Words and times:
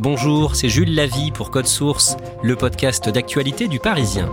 Bonjour, 0.00 0.54
c'est 0.54 0.68
Jules 0.68 0.94
Lavie 0.94 1.32
pour 1.32 1.50
Code 1.50 1.66
Source, 1.66 2.16
le 2.40 2.54
podcast 2.54 3.08
d'actualité 3.08 3.66
du 3.66 3.80
Parisien. 3.80 4.30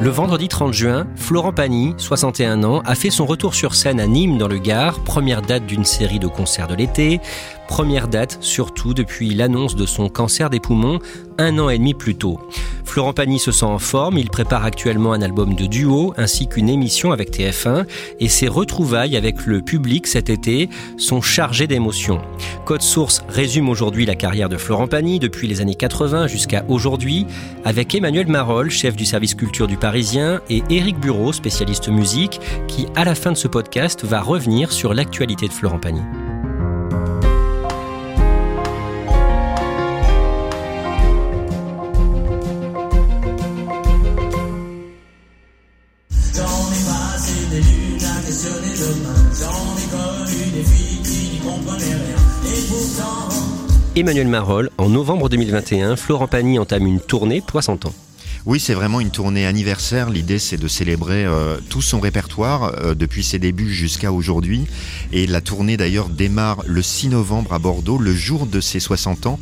Le 0.00 0.10
vendredi 0.10 0.48
30 0.48 0.74
juin, 0.74 1.06
Florent 1.14 1.52
Pagny, 1.52 1.94
61 1.96 2.64
ans, 2.64 2.82
a 2.84 2.96
fait 2.96 3.10
son 3.10 3.26
retour 3.26 3.54
sur 3.54 3.76
scène 3.76 4.00
à 4.00 4.08
Nîmes 4.08 4.38
dans 4.38 4.48
le 4.48 4.58
Gard, 4.58 4.98
première 5.04 5.40
date 5.40 5.66
d'une 5.66 5.84
série 5.84 6.18
de 6.18 6.26
concerts 6.26 6.66
de 6.66 6.74
l'été. 6.74 7.20
Première 7.68 8.08
date, 8.08 8.38
surtout 8.40 8.94
depuis 8.94 9.34
l'annonce 9.34 9.74
de 9.74 9.86
son 9.86 10.08
cancer 10.08 10.50
des 10.50 10.60
poumons 10.60 10.98
un 11.38 11.58
an 11.58 11.68
et 11.68 11.78
demi 11.78 11.94
plus 11.94 12.14
tôt. 12.14 12.38
Florent 12.84 13.12
Pagny 13.12 13.38
se 13.38 13.50
sent 13.50 13.64
en 13.64 13.78
forme, 13.78 14.18
il 14.18 14.30
prépare 14.30 14.64
actuellement 14.64 15.12
un 15.12 15.22
album 15.22 15.54
de 15.54 15.66
duo 15.66 16.14
ainsi 16.16 16.46
qu'une 16.46 16.68
émission 16.68 17.10
avec 17.10 17.32
TF1 17.32 17.86
et 18.20 18.28
ses 18.28 18.46
retrouvailles 18.46 19.16
avec 19.16 19.46
le 19.46 19.62
public 19.62 20.06
cet 20.06 20.30
été 20.30 20.68
sont 20.96 21.20
chargées 21.20 21.66
d'émotions. 21.66 22.20
Code 22.64 22.82
Source 22.82 23.24
résume 23.28 23.68
aujourd'hui 23.68 24.06
la 24.06 24.14
carrière 24.14 24.48
de 24.48 24.56
Florent 24.56 24.86
Pagny 24.86 25.18
depuis 25.18 25.48
les 25.48 25.60
années 25.60 25.74
80 25.74 26.28
jusqu'à 26.28 26.64
aujourd'hui 26.68 27.26
avec 27.64 27.94
Emmanuel 27.94 28.28
Marolles, 28.28 28.70
chef 28.70 28.94
du 28.94 29.06
service 29.06 29.34
culture 29.34 29.66
du 29.66 29.76
Parisien 29.76 30.40
et 30.48 30.62
Éric 30.70 31.00
Bureau, 31.00 31.32
spécialiste 31.32 31.88
musique 31.88 32.40
qui 32.68 32.86
à 32.94 33.04
la 33.04 33.14
fin 33.16 33.32
de 33.32 33.36
ce 33.36 33.48
podcast 33.48 34.04
va 34.04 34.20
revenir 34.20 34.70
sur 34.70 34.94
l'actualité 34.94 35.48
de 35.48 35.52
Florent 35.52 35.80
Pagny. 35.80 36.02
Emmanuel 53.96 54.26
Marolles, 54.26 54.70
en 54.76 54.88
novembre 54.88 55.28
2021, 55.28 55.94
Florent 55.94 56.26
Pagny 56.26 56.58
entame 56.58 56.84
une 56.84 56.98
tournée 56.98 57.40
pour 57.40 57.62
60 57.62 57.86
ans. 57.86 57.94
Oui, 58.44 58.58
c'est 58.58 58.74
vraiment 58.74 59.00
une 59.00 59.12
tournée 59.12 59.46
anniversaire. 59.46 60.10
L'idée, 60.10 60.40
c'est 60.40 60.56
de 60.56 60.66
célébrer 60.66 61.24
euh, 61.24 61.58
tout 61.70 61.80
son 61.80 62.00
répertoire 62.00 62.74
euh, 62.74 62.94
depuis 62.96 63.22
ses 63.22 63.38
débuts 63.38 63.72
jusqu'à 63.72 64.10
aujourd'hui. 64.10 64.64
Et 65.12 65.28
la 65.28 65.40
tournée, 65.40 65.76
d'ailleurs, 65.76 66.08
démarre 66.08 66.64
le 66.66 66.82
6 66.82 67.10
novembre 67.10 67.52
à 67.52 67.60
Bordeaux, 67.60 67.96
le 67.96 68.12
jour 68.12 68.46
de 68.46 68.60
ses 68.60 68.80
60 68.80 69.26
ans. 69.26 69.38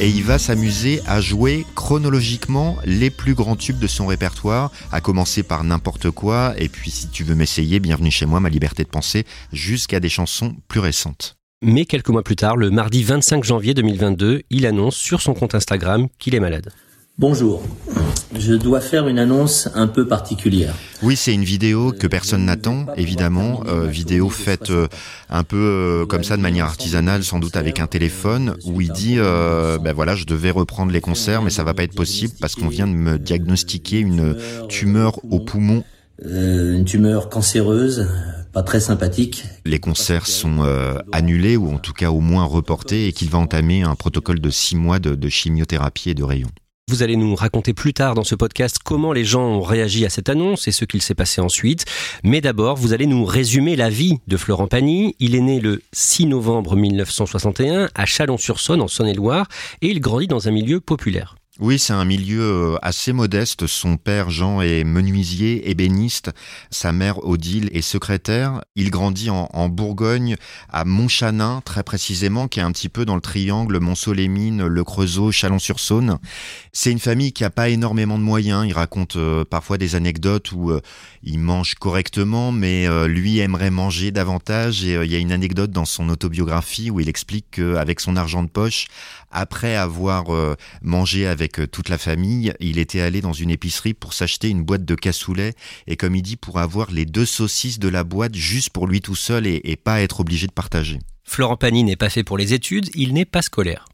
Et 0.00 0.08
il 0.08 0.22
va 0.22 0.38
s'amuser 0.38 1.00
à 1.06 1.20
jouer 1.20 1.66
chronologiquement 1.74 2.76
les 2.84 3.10
plus 3.10 3.34
grands 3.34 3.56
tubes 3.56 3.78
de 3.78 3.86
son 3.88 4.06
répertoire, 4.06 4.70
à 4.92 5.00
commencer 5.00 5.42
par 5.42 5.64
n'importe 5.64 6.10
quoi, 6.10 6.54
et 6.56 6.68
puis 6.68 6.90
si 6.90 7.08
tu 7.08 7.24
veux 7.24 7.34
m'essayer, 7.34 7.80
bienvenue 7.80 8.10
chez 8.10 8.26
moi, 8.26 8.38
ma 8.38 8.48
liberté 8.48 8.84
de 8.84 8.88
penser, 8.88 9.24
jusqu'à 9.52 9.98
des 9.98 10.08
chansons 10.08 10.54
plus 10.68 10.80
récentes. 10.80 11.36
Mais 11.62 11.84
quelques 11.84 12.10
mois 12.10 12.22
plus 12.22 12.36
tard, 12.36 12.56
le 12.56 12.70
mardi 12.70 13.02
25 13.02 13.42
janvier 13.42 13.74
2022, 13.74 14.42
il 14.50 14.66
annonce 14.66 14.94
sur 14.94 15.20
son 15.20 15.34
compte 15.34 15.56
Instagram 15.56 16.06
qu'il 16.18 16.36
est 16.36 16.40
malade. 16.40 16.70
Bonjour, 17.20 17.64
je 18.38 18.54
dois 18.54 18.80
faire 18.80 19.08
une 19.08 19.18
annonce 19.18 19.68
un 19.74 19.88
peu 19.88 20.06
particulière. 20.06 20.72
Oui, 21.02 21.16
c'est 21.16 21.34
une 21.34 21.42
vidéo 21.42 21.90
que 21.90 22.06
personne 22.06 22.44
n'attend, 22.44 22.86
évidemment, 22.96 23.64
euh, 23.66 23.88
vidéo 23.88 24.28
faite 24.28 24.70
euh, 24.70 24.86
un 25.28 25.42
peu 25.42 25.56
euh, 25.56 26.06
comme 26.06 26.22
ça 26.22 26.36
de 26.36 26.42
manière 26.42 26.66
artisanale, 26.66 27.24
sans 27.24 27.40
doute 27.40 27.56
avec 27.56 27.80
un 27.80 27.88
téléphone, 27.88 28.54
où 28.66 28.80
il 28.80 28.92
dit, 28.92 29.16
ben 29.16 29.92
voilà, 29.92 30.14
je 30.14 30.26
devais 30.26 30.52
reprendre 30.52 30.92
les 30.92 31.00
concerts, 31.00 31.42
mais 31.42 31.50
ça 31.50 31.64
va 31.64 31.74
pas 31.74 31.82
être 31.82 31.96
possible 31.96 32.34
parce 32.40 32.54
qu'on 32.54 32.68
vient 32.68 32.86
de 32.86 32.92
me 32.92 33.18
diagnostiquer 33.18 33.98
une 33.98 34.36
tumeur 34.68 35.18
au 35.28 35.40
poumon. 35.40 35.82
une 36.24 36.84
tumeur 36.84 37.30
cancéreuse, 37.30 38.06
pas 38.52 38.62
très 38.62 38.78
sympathique. 38.78 39.42
Les 39.64 39.80
concerts 39.80 40.28
sont 40.28 40.62
annulés 41.10 41.56
ou 41.56 41.74
en 41.74 41.78
tout 41.78 41.94
cas 41.94 42.12
au 42.12 42.20
moins 42.20 42.44
reportés 42.44 43.08
et 43.08 43.12
qu'il 43.12 43.28
va 43.28 43.38
entamer 43.38 43.82
un 43.82 43.96
protocole 43.96 44.38
de 44.38 44.50
six 44.50 44.76
mois 44.76 45.00
de, 45.00 45.16
de 45.16 45.28
chimiothérapie 45.28 46.10
et 46.10 46.14
de 46.14 46.22
rayons. 46.22 46.52
Vous 46.88 47.02
allez 47.02 47.16
nous 47.16 47.34
raconter 47.34 47.74
plus 47.74 47.92
tard 47.92 48.14
dans 48.14 48.24
ce 48.24 48.34
podcast 48.34 48.78
comment 48.82 49.12
les 49.12 49.22
gens 49.22 49.44
ont 49.44 49.60
réagi 49.60 50.06
à 50.06 50.08
cette 50.08 50.30
annonce 50.30 50.68
et 50.68 50.72
ce 50.72 50.86
qu'il 50.86 51.02
s'est 51.02 51.14
passé 51.14 51.42
ensuite. 51.42 51.84
Mais 52.24 52.40
d'abord, 52.40 52.78
vous 52.78 52.94
allez 52.94 53.04
nous 53.04 53.26
résumer 53.26 53.76
la 53.76 53.90
vie 53.90 54.20
de 54.26 54.38
Florent 54.38 54.68
Pagny. 54.68 55.14
Il 55.20 55.34
est 55.34 55.40
né 55.40 55.60
le 55.60 55.82
6 55.92 56.28
novembre 56.28 56.76
1961 56.76 57.90
à 57.94 58.06
Chalon-sur-Saône 58.06 58.80
en 58.80 58.88
Saône-et-Loire 58.88 59.48
et 59.82 59.88
il 59.90 60.00
grandit 60.00 60.28
dans 60.28 60.48
un 60.48 60.50
milieu 60.50 60.80
populaire. 60.80 61.37
Oui, 61.60 61.80
c'est 61.80 61.92
un 61.92 62.04
milieu 62.04 62.40
euh, 62.40 62.76
assez 62.82 63.12
modeste. 63.12 63.66
Son 63.66 63.96
père 63.96 64.30
Jean 64.30 64.60
est 64.60 64.84
menuisier, 64.84 65.68
ébéniste. 65.68 66.30
Sa 66.70 66.92
mère 66.92 67.26
Odile 67.26 67.68
est 67.72 67.82
secrétaire. 67.82 68.62
Il 68.76 68.90
grandit 68.90 69.28
en, 69.28 69.68
Bourgogne, 69.68 70.36
à 70.68 70.84
Montchanin 70.84 71.60
très 71.64 71.82
précisément, 71.82 72.46
qui 72.46 72.60
est 72.60 72.62
un 72.62 72.70
petit 72.70 72.88
peu 72.88 73.04
dans 73.04 73.16
le 73.16 73.20
triangle 73.20 73.80
Mont-Solémine, 73.80 74.68
Le 74.68 74.84
Creusot, 74.84 75.32
Chalon-sur-Saône. 75.32 76.18
C'est 76.72 76.92
une 76.92 77.00
famille 77.00 77.32
qui 77.32 77.42
a 77.42 77.50
pas 77.50 77.70
énormément 77.70 78.18
de 78.18 78.22
moyens. 78.22 78.64
Il 78.64 78.72
raconte 78.72 79.16
euh, 79.16 79.44
parfois 79.44 79.78
des 79.78 79.96
anecdotes 79.96 80.52
où 80.52 80.70
euh, 80.70 80.80
il 81.24 81.40
mange 81.40 81.74
correctement, 81.74 82.52
mais 82.52 82.86
lui 83.08 83.40
aimerait 83.40 83.72
manger 83.72 84.12
davantage. 84.12 84.84
Et 84.84 84.94
il 84.94 85.10
y 85.10 85.16
a 85.16 85.18
une 85.18 85.32
anecdote 85.32 85.72
dans 85.72 85.84
son 85.84 86.08
autobiographie 86.08 86.92
où 86.92 87.00
il 87.00 87.08
explique 87.08 87.46
qu'avec 87.50 87.98
son 87.98 88.14
argent 88.14 88.44
de 88.44 88.48
poche, 88.48 88.86
après 89.32 89.74
avoir 89.74 90.26
mangé 90.82 91.26
avec 91.26 91.47
euh, 91.58 91.66
toute 91.66 91.88
la 91.88 91.98
famille, 91.98 92.52
il 92.60 92.78
était 92.78 93.00
allé 93.00 93.20
dans 93.20 93.32
une 93.32 93.50
épicerie 93.50 93.94
pour 93.94 94.12
s'acheter 94.12 94.48
une 94.48 94.62
boîte 94.62 94.84
de 94.84 94.94
cassoulet 94.94 95.54
et 95.86 95.96
comme 95.96 96.14
il 96.14 96.22
dit 96.22 96.36
pour 96.36 96.58
avoir 96.58 96.90
les 96.90 97.06
deux 97.06 97.26
saucisses 97.26 97.78
de 97.78 97.88
la 97.88 98.04
boîte 98.04 98.34
juste 98.34 98.70
pour 98.70 98.86
lui 98.86 99.00
tout 99.00 99.14
seul 99.14 99.46
et, 99.46 99.60
et 99.64 99.76
pas 99.76 100.00
être 100.00 100.20
obligé 100.20 100.46
de 100.46 100.52
partager. 100.52 100.98
Florent 101.24 101.56
Pagny 101.56 101.84
n'est 101.84 101.96
pas 101.96 102.10
fait 102.10 102.24
pour 102.24 102.38
les 102.38 102.54
études, 102.54 102.90
il 102.94 103.14
n'est 103.14 103.24
pas 103.24 103.42
scolaire. 103.42 103.86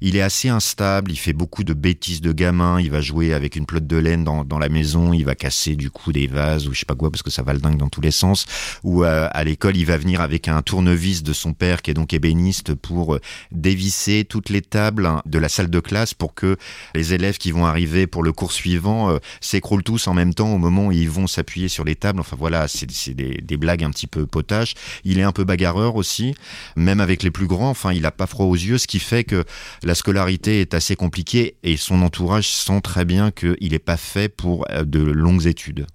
Il 0.00 0.16
est 0.16 0.22
assez 0.22 0.48
instable, 0.48 1.10
il 1.12 1.16
fait 1.16 1.32
beaucoup 1.32 1.64
de 1.64 1.74
bêtises 1.74 2.20
de 2.20 2.32
gamin, 2.32 2.80
il 2.80 2.90
va 2.90 3.00
jouer 3.00 3.32
avec 3.32 3.56
une 3.56 3.66
pelote 3.66 3.86
de 3.86 3.96
laine 3.96 4.24
dans, 4.24 4.44
dans 4.44 4.58
la 4.58 4.68
maison, 4.68 5.12
il 5.12 5.24
va 5.24 5.34
casser 5.34 5.76
du 5.76 5.90
coup 5.90 6.12
des 6.12 6.26
vases 6.26 6.68
ou 6.68 6.74
je 6.74 6.80
sais 6.80 6.86
pas 6.86 6.94
quoi 6.94 7.10
parce 7.10 7.22
que 7.22 7.30
ça 7.30 7.42
va 7.42 7.52
le 7.52 7.60
dingue 7.60 7.76
dans 7.76 7.88
tous 7.88 8.00
les 8.00 8.10
sens. 8.10 8.46
Ou 8.82 9.04
euh, 9.04 9.28
à 9.30 9.44
l'école, 9.44 9.76
il 9.76 9.86
va 9.86 9.96
venir 9.96 10.20
avec 10.20 10.48
un 10.48 10.62
tournevis 10.62 11.22
de 11.22 11.32
son 11.32 11.52
père 11.52 11.82
qui 11.82 11.90
est 11.90 11.94
donc 11.94 12.12
ébéniste 12.12 12.74
pour 12.74 13.14
euh, 13.14 13.20
dévisser 13.52 14.24
toutes 14.24 14.48
les 14.48 14.62
tables 14.62 15.08
de 15.26 15.38
la 15.38 15.48
salle 15.48 15.70
de 15.70 15.80
classe 15.80 16.14
pour 16.14 16.34
que 16.34 16.56
les 16.94 17.14
élèves 17.14 17.38
qui 17.38 17.50
vont 17.50 17.66
arriver 17.66 18.06
pour 18.06 18.22
le 18.22 18.32
cours 18.32 18.52
suivant 18.52 19.10
euh, 19.10 19.18
s'écroulent 19.40 19.82
tous 19.82 20.06
en 20.06 20.14
même 20.14 20.34
temps 20.34 20.52
au 20.52 20.58
moment 20.58 20.86
où 20.86 20.92
ils 20.92 21.10
vont 21.10 21.26
s'appuyer 21.26 21.68
sur 21.68 21.84
les 21.84 21.94
tables. 21.94 22.20
Enfin 22.20 22.36
voilà, 22.38 22.68
c'est 22.68 22.86
des, 23.14 23.40
des 23.42 23.56
blagues 23.56 23.84
un 23.84 23.90
petit 23.90 24.06
peu 24.06 24.26
potaches. 24.26 24.74
Il 25.04 25.18
est 25.18 25.22
un 25.22 25.32
peu 25.32 25.44
bagarreur 25.44 25.96
aussi, 25.96 26.34
même 26.76 27.00
avec 27.00 27.22
les 27.22 27.30
plus 27.30 27.46
grands. 27.46 27.70
Enfin, 27.70 27.92
il 27.92 28.06
a 28.06 28.10
pas 28.10 28.26
froid 28.26 28.46
aux 28.46 28.54
yeux, 28.54 28.78
ce 28.78 28.86
qui 28.86 28.98
fait 28.98 29.24
que 29.24 29.44
la 29.82 29.94
scolarité 29.94 30.60
est 30.60 30.74
assez 30.74 30.96
compliquée 30.96 31.56
et 31.62 31.76
son 31.76 32.02
entourage 32.02 32.48
sent 32.48 32.80
très 32.82 33.04
bien 33.04 33.30
qu'il 33.30 33.72
n'est 33.72 33.78
pas 33.78 33.96
fait 33.96 34.28
pour 34.28 34.66
euh, 34.70 34.84
de 34.84 35.00
longues 35.00 35.46
études. 35.46 35.86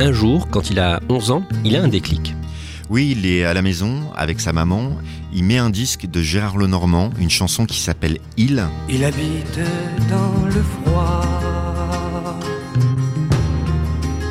Un 0.00 0.12
jour, 0.12 0.48
quand 0.50 0.70
il 0.70 0.80
a 0.80 1.00
11 1.08 1.30
ans, 1.30 1.44
il 1.64 1.76
a 1.76 1.82
un 1.82 1.88
déclic. 1.88 2.34
Oui, 2.90 3.14
il 3.16 3.24
est 3.24 3.44
à 3.44 3.54
la 3.54 3.62
maison 3.62 4.10
avec 4.14 4.40
sa 4.40 4.52
maman. 4.52 4.98
Il 5.32 5.44
met 5.44 5.58
un 5.58 5.70
disque 5.70 6.06
de 6.06 6.20
Gérard 6.20 6.58
Lenormand, 6.58 7.10
une 7.18 7.30
chanson 7.30 7.64
qui 7.64 7.78
s'appelle 7.78 8.18
Il. 8.36 8.66
Il 8.90 9.04
habite 9.04 9.60
dans 10.10 10.44
le 10.44 10.62
froid. 10.62 11.22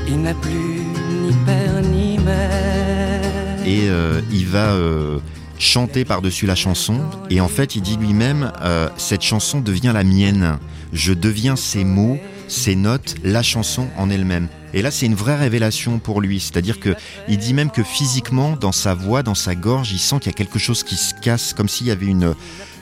Il 0.07 0.21
n'a 0.21 0.33
plus 0.33 0.83
ni 1.23 1.33
père 1.45 1.81
ni 1.81 2.19
mère. 2.19 3.65
Et 3.65 3.89
euh, 3.89 4.21
il 4.31 4.45
va 4.45 4.73
euh, 4.73 5.19
chanter 5.61 6.03
par-dessus 6.05 6.47
la 6.47 6.55
chanson. 6.55 6.99
Et 7.29 7.39
en 7.39 7.47
fait, 7.47 7.75
il 7.75 7.81
dit 7.81 7.95
lui-même, 7.95 8.51
euh, 8.61 8.89
cette 8.97 9.21
chanson 9.21 9.61
devient 9.61 9.91
la 9.93 10.03
mienne. 10.03 10.57
Je 10.91 11.13
deviens 11.13 11.55
ces 11.55 11.83
mots, 11.83 12.17
ces 12.47 12.75
notes, 12.75 13.15
la 13.23 13.43
chanson 13.43 13.87
en 13.97 14.09
elle-même. 14.09 14.47
Et 14.73 14.81
là, 14.81 14.89
c'est 14.89 15.05
une 15.05 15.15
vraie 15.15 15.35
révélation 15.35 15.99
pour 15.99 16.21
lui. 16.21 16.39
C'est-à-dire 16.39 16.79
que 16.79 16.95
il 17.27 17.37
dit 17.37 17.53
même 17.53 17.69
que 17.69 17.83
physiquement, 17.83 18.55
dans 18.55 18.71
sa 18.71 18.93
voix, 18.93 19.21
dans 19.21 19.35
sa 19.35 19.53
gorge, 19.53 19.91
il 19.91 19.99
sent 19.99 20.17
qu'il 20.19 20.31
y 20.31 20.35
a 20.35 20.37
quelque 20.37 20.59
chose 20.59 20.83
qui 20.83 20.95
se 20.95 21.13
casse, 21.13 21.53
comme 21.53 21.69
s'il 21.69 21.87
y 21.87 21.91
avait 21.91 22.07
une, 22.07 22.33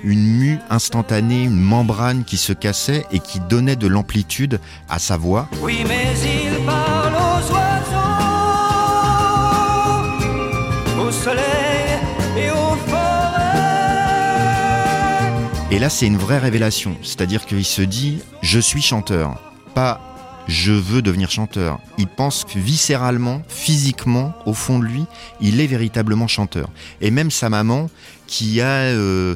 une 0.04 0.26
mue 0.26 0.60
instantanée, 0.70 1.44
une 1.44 1.60
membrane 1.60 2.24
qui 2.24 2.38
se 2.38 2.54
cassait 2.54 3.06
et 3.12 3.20
qui 3.20 3.40
donnait 3.40 3.76
de 3.76 3.88
l'amplitude 3.88 4.60
à 4.88 5.00
sa 5.00 5.18
voix. 5.18 5.50
Oui, 5.62 5.80
mais 5.88 6.14
il 6.24 6.49
Et 15.80 15.82
là, 15.82 15.90
c'est 15.90 16.08
une 16.08 16.18
vraie 16.18 16.40
révélation. 16.40 16.98
C'est-à-dire 17.04 17.46
qu'il 17.46 17.64
se 17.64 17.82
dit, 17.82 18.20
je 18.42 18.60
suis 18.60 18.82
chanteur. 18.82 19.42
Pas 19.74 20.02
je 20.46 20.74
veux 20.74 21.02
devenir 21.02 21.32
chanteur. 21.32 21.80
Il 21.98 22.08
pense 22.08 22.46
viscéralement, 22.54 23.44
physiquement, 23.48 24.34
au 24.46 24.54
fond 24.54 24.80
de 24.80 24.84
lui, 24.84 25.06
il 25.40 25.62
est 25.62 25.68
véritablement 25.68 26.28
chanteur. 26.28 26.70
Et 27.00 27.12
même 27.12 27.32
sa 27.32 27.50
maman, 27.50 27.90
qui 28.28 28.60
a 28.60 28.90
euh, 28.92 29.36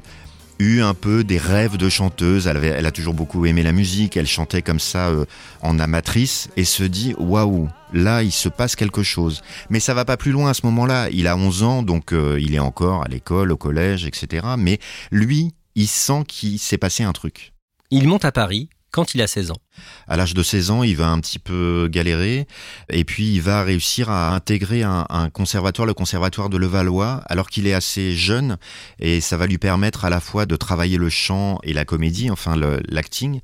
eu 0.60 0.81
un 0.81 0.94
peu 0.94 1.24
des 1.24 1.38
rêves 1.38 1.78
de 1.78 1.88
chanteuse, 1.88 2.46
elle, 2.46 2.86
a 2.86 2.92
toujours 2.92 3.13
beaucoup 3.13 3.46
aimé 3.46 3.63
la 3.63 3.72
musique, 3.72 4.18
elle 4.18 4.28
chantait 4.28 4.62
comme 4.62 4.81
ça 4.81 5.07
euh, 5.07 5.24
en 5.62 5.80
amatrice, 5.80 6.50
et 6.57 6.66
se 6.66 6.84
dit, 6.84 7.16
waouh, 7.19 7.69
là, 7.94 8.22
il 8.22 8.34
se 8.34 8.50
passe 8.50 8.75
quelque 8.75 9.01
chose. 9.01 9.44
Mais 9.69 9.80
ça 9.80 9.94
va 9.94 10.04
pas 10.04 10.18
plus 10.18 10.34
loin 10.34 10.50
à 10.50 10.54
ce 10.54 10.66
moment-là. 10.66 11.07
Il 11.13 11.28
a 11.28 11.38
11 11.38 11.63
ans, 11.63 11.84
donc 11.84 12.12
euh, 12.12 12.38
il 12.42 12.54
est 12.54 12.60
encore 12.60 13.06
à 13.06 13.07
l'école, 13.07 13.54
au 13.54 13.57
collège, 13.57 14.06
etc. 14.06 14.46
Mais 14.57 14.80
lui, 15.10 15.54
il 15.75 15.88
sent 15.88 16.24
qu'il 16.28 16.60
s'est 16.60 16.78
passé 16.78 17.04
un 17.04 17.14
truc. 17.14 17.54
Il 17.90 18.08
monte 18.08 18.25
à 18.25 18.31
Paris 18.31 18.70
quand 18.92 19.16
il 19.16 19.22
a 19.22 19.28
16 19.28 19.52
ans. 19.52 19.62
À 20.08 20.18
l'âge 20.18 20.34
de 20.34 20.44
16 20.44 20.72
ans, 20.72 20.84
il 20.84 20.96
va 20.96 21.10
un 21.10 21.20
petit 21.20 21.40
peu 21.40 21.88
galérer 21.92 22.46
et 22.90 23.04
puis 23.04 23.34
il 23.34 23.42
va 23.42 23.64
réussir 23.64 24.10
à 24.10 24.36
intégrer 24.36 24.84
un, 24.84 25.30
conservatoire, 25.31 25.86
le 25.86 25.94
conservatoire 25.94 26.50
de 26.50 26.58
Levallois, 26.58 27.22
alors 27.28 27.50
qu'il 27.50 27.68
est 27.68 27.74
assez 27.74 28.14
jeune 28.14 28.58
et 29.00 29.22
ça 29.22 29.38
va 29.38 29.48
lui 29.48 29.58
permettre 29.58 30.06
à 30.06 30.10
la 30.10 30.20
fois 30.20 30.46
de 30.46 30.56
travailler 30.56 30.98
le 30.98 31.10
chant 31.10 31.60
et 31.64 31.74
la 31.74 31.86
comédie, 31.86 32.30
enfin 32.31 32.56
l'acting, 32.90 33.40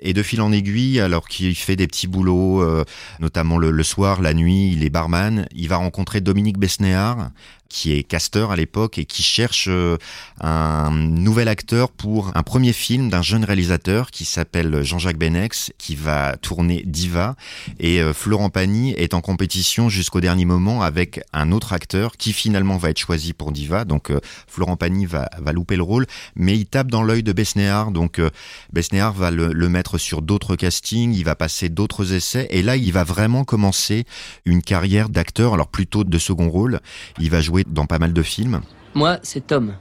et 0.00 0.12
de 0.12 0.22
fil 0.22 0.40
en 0.40 0.52
aiguille, 0.52 1.00
alors 1.00 1.28
qu'il 1.28 1.54
fait 1.56 1.76
des 1.76 1.86
petits 1.86 2.06
boulots, 2.06 2.62
euh, 2.62 2.84
notamment 3.20 3.58
le, 3.58 3.70
le 3.70 3.82
soir, 3.82 4.20
la 4.20 4.34
nuit, 4.34 4.72
il 4.72 4.84
est 4.84 4.90
barman, 4.90 5.46
il 5.54 5.68
va 5.68 5.76
rencontrer 5.76 6.20
Dominique 6.20 6.58
Besnéard, 6.58 7.30
qui 7.72 7.92
est 7.92 8.02
casteur 8.02 8.50
à 8.50 8.56
l'époque 8.56 8.98
et 8.98 9.06
qui 9.06 9.22
cherche 9.22 9.66
euh, 9.68 9.96
un 10.40 10.90
nouvel 10.90 11.48
acteur 11.48 11.90
pour 11.90 12.30
un 12.34 12.42
premier 12.42 12.74
film 12.74 13.08
d'un 13.08 13.22
jeune 13.22 13.44
réalisateur 13.44 14.10
qui 14.10 14.26
s'appelle 14.26 14.82
Jean-Jacques 14.82 15.16
Benex, 15.16 15.71
qui 15.78 15.94
va 15.94 16.36
tourner 16.36 16.82
Diva. 16.86 17.36
Et 17.78 18.00
euh, 18.00 18.12
Florent 18.12 18.50
Pagny 18.50 18.92
est 18.92 19.14
en 19.14 19.20
compétition 19.20 19.88
jusqu'au 19.88 20.20
dernier 20.20 20.44
moment 20.44 20.82
avec 20.82 21.20
un 21.32 21.52
autre 21.52 21.72
acteur 21.72 22.16
qui 22.16 22.32
finalement 22.32 22.76
va 22.76 22.90
être 22.90 22.98
choisi 22.98 23.32
pour 23.32 23.52
Diva. 23.52 23.84
Donc 23.84 24.10
euh, 24.10 24.20
Florent 24.46 24.76
Pagny 24.76 25.06
va, 25.06 25.28
louper 25.52 25.76
le 25.76 25.82
rôle, 25.82 26.06
mais 26.34 26.56
il 26.56 26.66
tape 26.66 26.90
dans 26.90 27.02
l'œil 27.02 27.22
de 27.22 27.32
Besnéard. 27.32 27.90
Donc 27.90 28.18
euh, 28.18 28.30
Besnéard 28.72 29.12
va 29.12 29.30
le, 29.30 29.52
le 29.52 29.68
mettre 29.68 29.98
sur 29.98 30.22
d'autres 30.22 30.56
castings, 30.56 31.14
il 31.14 31.24
va 31.24 31.34
passer 31.34 31.68
d'autres 31.68 32.12
essais. 32.12 32.46
Et 32.50 32.62
là, 32.62 32.76
il 32.76 32.92
va 32.92 33.04
vraiment 33.04 33.44
commencer 33.44 34.04
une 34.44 34.62
carrière 34.62 35.08
d'acteur, 35.08 35.54
alors 35.54 35.68
plutôt 35.68 36.04
de 36.04 36.18
second 36.18 36.48
rôle. 36.48 36.80
Il 37.18 37.30
va 37.30 37.40
jouer 37.40 37.64
dans 37.66 37.86
pas 37.86 37.98
mal 37.98 38.12
de 38.12 38.22
films. 38.22 38.62
Moi, 38.94 39.18
c'est 39.22 39.46
Tom. 39.46 39.74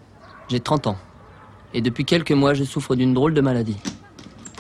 J'ai 0.49 0.59
30 0.59 0.88
ans. 0.88 0.97
Et 1.73 1.81
depuis 1.81 2.05
quelques 2.05 2.31
mois, 2.31 2.53
je 2.53 2.63
souffre 2.63 2.95
d'une 2.95 3.13
drôle 3.13 3.33
de 3.33 3.41
maladie. 3.41 3.77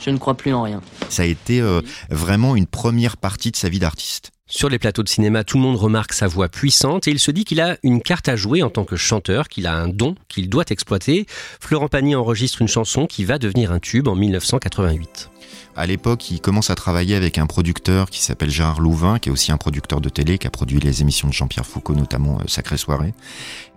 Je 0.03 0.09
ne 0.09 0.17
crois 0.17 0.35
plus 0.35 0.53
en 0.53 0.63
rien. 0.63 0.81
Ça 1.09 1.23
a 1.23 1.25
été 1.25 1.61
euh, 1.61 1.81
vraiment 2.09 2.55
une 2.55 2.67
première 2.67 3.17
partie 3.17 3.51
de 3.51 3.55
sa 3.55 3.69
vie 3.69 3.79
d'artiste. 3.79 4.31
Sur 4.47 4.67
les 4.67 4.79
plateaux 4.79 5.01
de 5.03 5.07
cinéma, 5.07 5.45
tout 5.45 5.55
le 5.55 5.63
monde 5.63 5.77
remarque 5.77 6.11
sa 6.11 6.27
voix 6.27 6.49
puissante 6.49 7.07
et 7.07 7.11
il 7.11 7.19
se 7.19 7.31
dit 7.31 7.45
qu'il 7.45 7.61
a 7.61 7.77
une 7.83 8.01
carte 8.01 8.27
à 8.27 8.35
jouer 8.35 8.63
en 8.63 8.69
tant 8.69 8.83
que 8.83 8.97
chanteur, 8.97 9.47
qu'il 9.47 9.65
a 9.65 9.73
un 9.73 9.87
don 9.87 10.15
qu'il 10.27 10.49
doit 10.49 10.65
exploiter. 10.69 11.25
Florent 11.61 11.87
Pagny 11.87 12.15
enregistre 12.15 12.61
une 12.61 12.67
chanson 12.67 13.07
qui 13.07 13.23
va 13.23 13.37
devenir 13.37 13.71
un 13.71 13.79
tube 13.79 14.09
en 14.09 14.15
1988. 14.15 15.29
À 15.75 15.85
l'époque, 15.85 16.29
il 16.31 16.41
commence 16.41 16.69
à 16.69 16.75
travailler 16.75 17.15
avec 17.15 17.37
un 17.37 17.45
producteur 17.45 18.09
qui 18.09 18.21
s'appelle 18.21 18.49
Gérard 18.49 18.81
Louvain, 18.81 19.19
qui 19.19 19.29
est 19.29 19.31
aussi 19.31 19.51
un 19.51 19.57
producteur 19.57 20.01
de 20.01 20.09
télé, 20.09 20.37
qui 20.37 20.47
a 20.47 20.49
produit 20.49 20.79
les 20.79 21.01
émissions 21.01 21.27
de 21.27 21.33
Jean-Pierre 21.33 21.65
Foucault, 21.65 21.95
notamment 21.95 22.39
euh, 22.39 22.43
Sacrée 22.47 22.77
Soirée. 22.77 23.13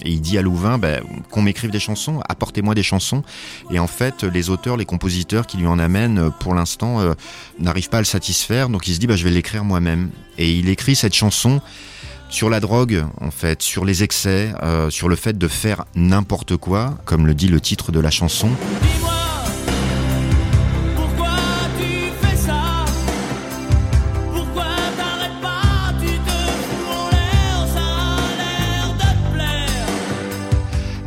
Et 0.03 0.11
il 0.11 0.21
dit 0.21 0.37
à 0.39 0.43
Louvain 0.43 0.79
ben, 0.79 1.03
qu'on 1.31 1.43
m'écrive 1.43 1.71
des 1.71 1.79
chansons, 1.79 2.21
apportez-moi 2.29 2.75
des 2.75 2.83
chansons. 2.83 3.23
Et 3.71 3.79
en 3.79 3.87
fait, 3.87 4.25
les 4.25 4.51
auteurs, 4.51 4.77
les 4.77 4.85
compositeurs 4.85 5.47
qui 5.47 5.57
lui 5.57 5.67
en 5.67 5.79
amènent, 5.79 6.19
euh, 6.19 6.31
pour 6.31 6.55
l'instant, 6.55 7.01
euh, 7.01 7.15
n'arrivent 7.59 7.91
pas 7.91 7.99
à 7.99 8.01
le 8.01 8.07
satisfaire. 8.07 8.69
Donc 8.69 8.89
il 8.89 8.95
se 8.95 8.99
dit, 8.99 9.07
ben, 9.07 9.17
je 9.17 9.25
vais 9.25 9.31
l'écrire 9.31 9.65
moi-même. 9.65 10.11
Et 10.37 10.53
il 10.53 10.69
écrit 10.69 10.97
cette 10.97 11.15
chanson 11.15 11.61
sur 12.35 12.51
la 12.51 12.59
drogue, 12.59 13.05
en 13.21 13.31
fait, 13.31 13.63
sur 13.63 13.85
les 13.85 14.03
excès, 14.03 14.53
euh, 14.63 14.91
sur 14.91 15.09
le 15.09 15.15
fait 15.15 15.39
de 15.39 15.49
faire 15.49 15.85
n'importe 15.95 16.57
quoi, 16.57 16.99
comme 17.05 17.27
le 17.27 17.35
dit 17.35 17.49
le 17.49 17.61
titre 17.61 17.93
de 17.93 18.01
la 18.01 18.11
chanson. 18.11 18.51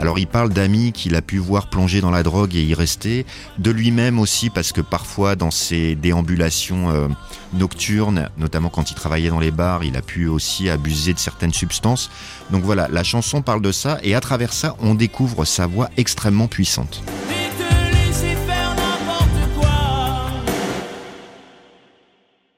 Alors 0.07 0.19
il 0.19 0.27
parle 0.27 0.54
d'amis 0.54 0.94
qu'il 0.94 1.15
a 1.15 1.21
pu 1.21 1.38
voir 1.38 1.68
plonger 1.68 2.00
dans 2.00 2.12
la 2.12 2.24
drogue 2.24 2.56
et 2.56 2.63
y 2.63 2.74
rester, 2.74 3.25
de 3.57 3.71
lui-même 3.71 4.19
aussi 4.19 4.50
parce 4.50 4.71
que 4.71 4.80
parfois 4.80 5.36
dans 5.36 5.51
ses 5.51 5.95
déambulations 5.95 6.89
euh, 6.89 7.09
nocturnes, 7.51 8.30
notamment 8.38 8.69
quand 8.69 8.89
il 8.89 8.94
travaillait 8.94 9.27
dans 9.27 9.42
les 9.42 9.51
bars, 9.51 9.83
il 9.83 9.98
a 9.98 10.01
pu 10.01 10.30
aussi 10.30 10.69
abuser 10.69 11.13
de 11.13 11.19
certaines 11.19 11.51
substances. 11.51 12.09
Donc 12.51 12.63
voilà, 12.63 12.88
la 12.88 13.04
chanson 13.04 13.42
parle 13.42 13.62
de 13.62 13.74
ça 13.74 14.00
et 14.01 14.15
à 14.15 14.21
travers 14.21 14.54
ça, 14.54 14.77
on 14.80 14.95
découvre 14.95 15.44
sa 15.44 15.68
voix 15.68 15.89
extrêmement 15.98 16.48
puissante. 16.48 17.04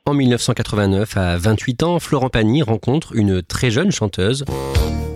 En 0.06 0.13
1989, 0.13 1.18
à 1.18 1.38
28 1.40 1.81
ans, 1.81 2.00
Florent 2.00 2.30
Pagny 2.30 2.62
rencontre 2.62 3.16
une 3.16 3.42
très 3.42 3.72
jeune 3.72 3.92
chanteuse, 3.92 4.46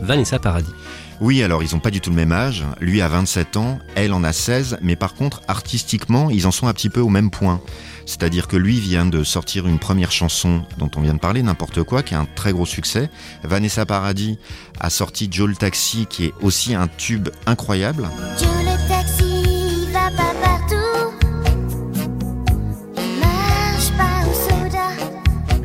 Vanessa 0.02 0.40
Paradis. 0.40 0.74
Oui, 1.21 1.44
alors 1.44 1.63
ils 1.63 1.75
ont 1.75 1.80
pas 1.80 1.92
du 1.92 2.01
tout 2.01 2.10
le 2.10 2.15
même 2.15 2.31
âge. 2.31 2.65
Lui 2.80 3.01
a 3.01 3.07
27 3.07 3.57
ans, 3.57 3.80
elle 3.95 4.13
en 4.13 4.24
a 4.24 4.33
16, 4.33 4.77
mais 4.81 4.95
par 4.95 5.13
contre, 5.13 5.42
artistiquement, 5.48 6.30
ils 6.30 6.48
en 6.48 6.51
sont 6.51 6.68
un 6.68 6.74
petit 6.74 6.89
peu 6.89 7.00
au 7.00 7.10
même 7.10 7.31
point. 7.31 7.62
C'est-à-dire 8.06 8.48
que 8.48 8.57
lui 8.57 8.80
vient 8.80 9.06
de 9.06 9.24
sortir 9.24 9.68
une 9.68 9.80
première 9.80 10.12
chanson 10.12 10.63
dont 10.77 10.89
on 10.95 11.01
vient 11.01 11.13
de 11.13 11.19
parler, 11.19 11.42
n'importe 11.42 11.83
quoi, 11.83 12.04
qui 12.04 12.13
est 12.13 12.18
un 12.18 12.27
très 12.36 12.51
gros 12.51 12.65
succès. 12.65 13.10
Vanessa 13.44 13.86
Paradis 13.86 14.38
a 14.80 14.89
sorti 14.89 15.30
Joe 15.31 15.50
le 15.50 15.56
Taxi, 15.56 16.06
qui 16.10 16.25
est 16.25 16.33
aussi 16.42 16.75
un 16.75 16.88
tube 16.88 17.30
incroyable. 17.45 18.10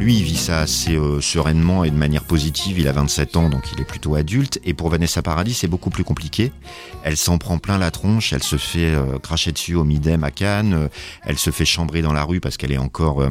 Lui, 0.08 0.20
il 0.20 0.24
vit 0.24 0.38
ça 0.38 0.60
assez 0.60 0.96
euh, 0.96 1.20
sereinement 1.20 1.84
et 1.84 1.90
de 1.90 1.94
manière 1.94 2.24
positive. 2.24 2.78
Il 2.78 2.88
a 2.88 2.92
27 2.92 3.36
ans, 3.36 3.50
donc 3.50 3.64
il 3.74 3.82
est 3.82 3.84
plutôt 3.84 4.14
adulte. 4.14 4.58
Et 4.64 4.72
pour 4.72 4.88
Vanessa 4.88 5.20
Paradis, 5.20 5.52
c'est 5.52 5.68
beaucoup 5.68 5.90
plus 5.90 6.02
compliqué. 6.02 6.50
Elle 7.02 7.18
s'en 7.18 7.36
prend 7.36 7.58
plein 7.58 7.76
la 7.76 7.90
tronche. 7.90 8.32
Elle 8.32 8.42
se 8.42 8.56
fait 8.56 8.94
euh, 8.94 9.18
cracher 9.18 9.52
dessus 9.52 9.74
au 9.74 9.84
Midem 9.84 10.24
à 10.24 10.30
Cannes. 10.30 10.72
Euh, 10.72 10.88
elle 11.24 11.36
se 11.36 11.50
fait 11.50 11.66
chambrer 11.66 12.00
dans 12.00 12.14
la 12.14 12.24
rue 12.24 12.40
parce 12.40 12.56
qu'elle 12.56 12.72
est 12.72 12.78
encore 12.78 13.22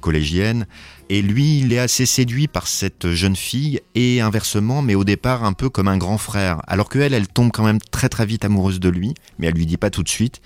collégienne. 0.00 0.68
Et 1.12 1.22
lui, 1.22 1.58
il 1.58 1.72
est 1.72 1.80
assez 1.80 2.06
séduit 2.06 2.46
par 2.46 2.68
cette 2.68 3.10
jeune 3.10 3.34
fille 3.34 3.80
et 3.96 4.20
inversement, 4.20 4.80
mais 4.80 4.94
au 4.94 5.02
départ 5.02 5.42
un 5.42 5.52
peu 5.52 5.68
comme 5.68 5.88
un 5.88 5.98
grand 5.98 6.18
frère. 6.18 6.62
Alors 6.68 6.88
que 6.88 7.00
elle, 7.00 7.14
elle 7.14 7.26
tombe 7.26 7.50
quand 7.50 7.64
même 7.64 7.80
très 7.90 8.08
très 8.08 8.24
vite 8.24 8.44
amoureuse 8.44 8.78
de 8.78 8.88
lui, 8.88 9.14
mais 9.36 9.48
elle 9.48 9.54
lui 9.54 9.66
dit 9.66 9.76
pas 9.76 9.90
tout 9.90 10.04
de 10.04 10.08
suite. 10.08 10.40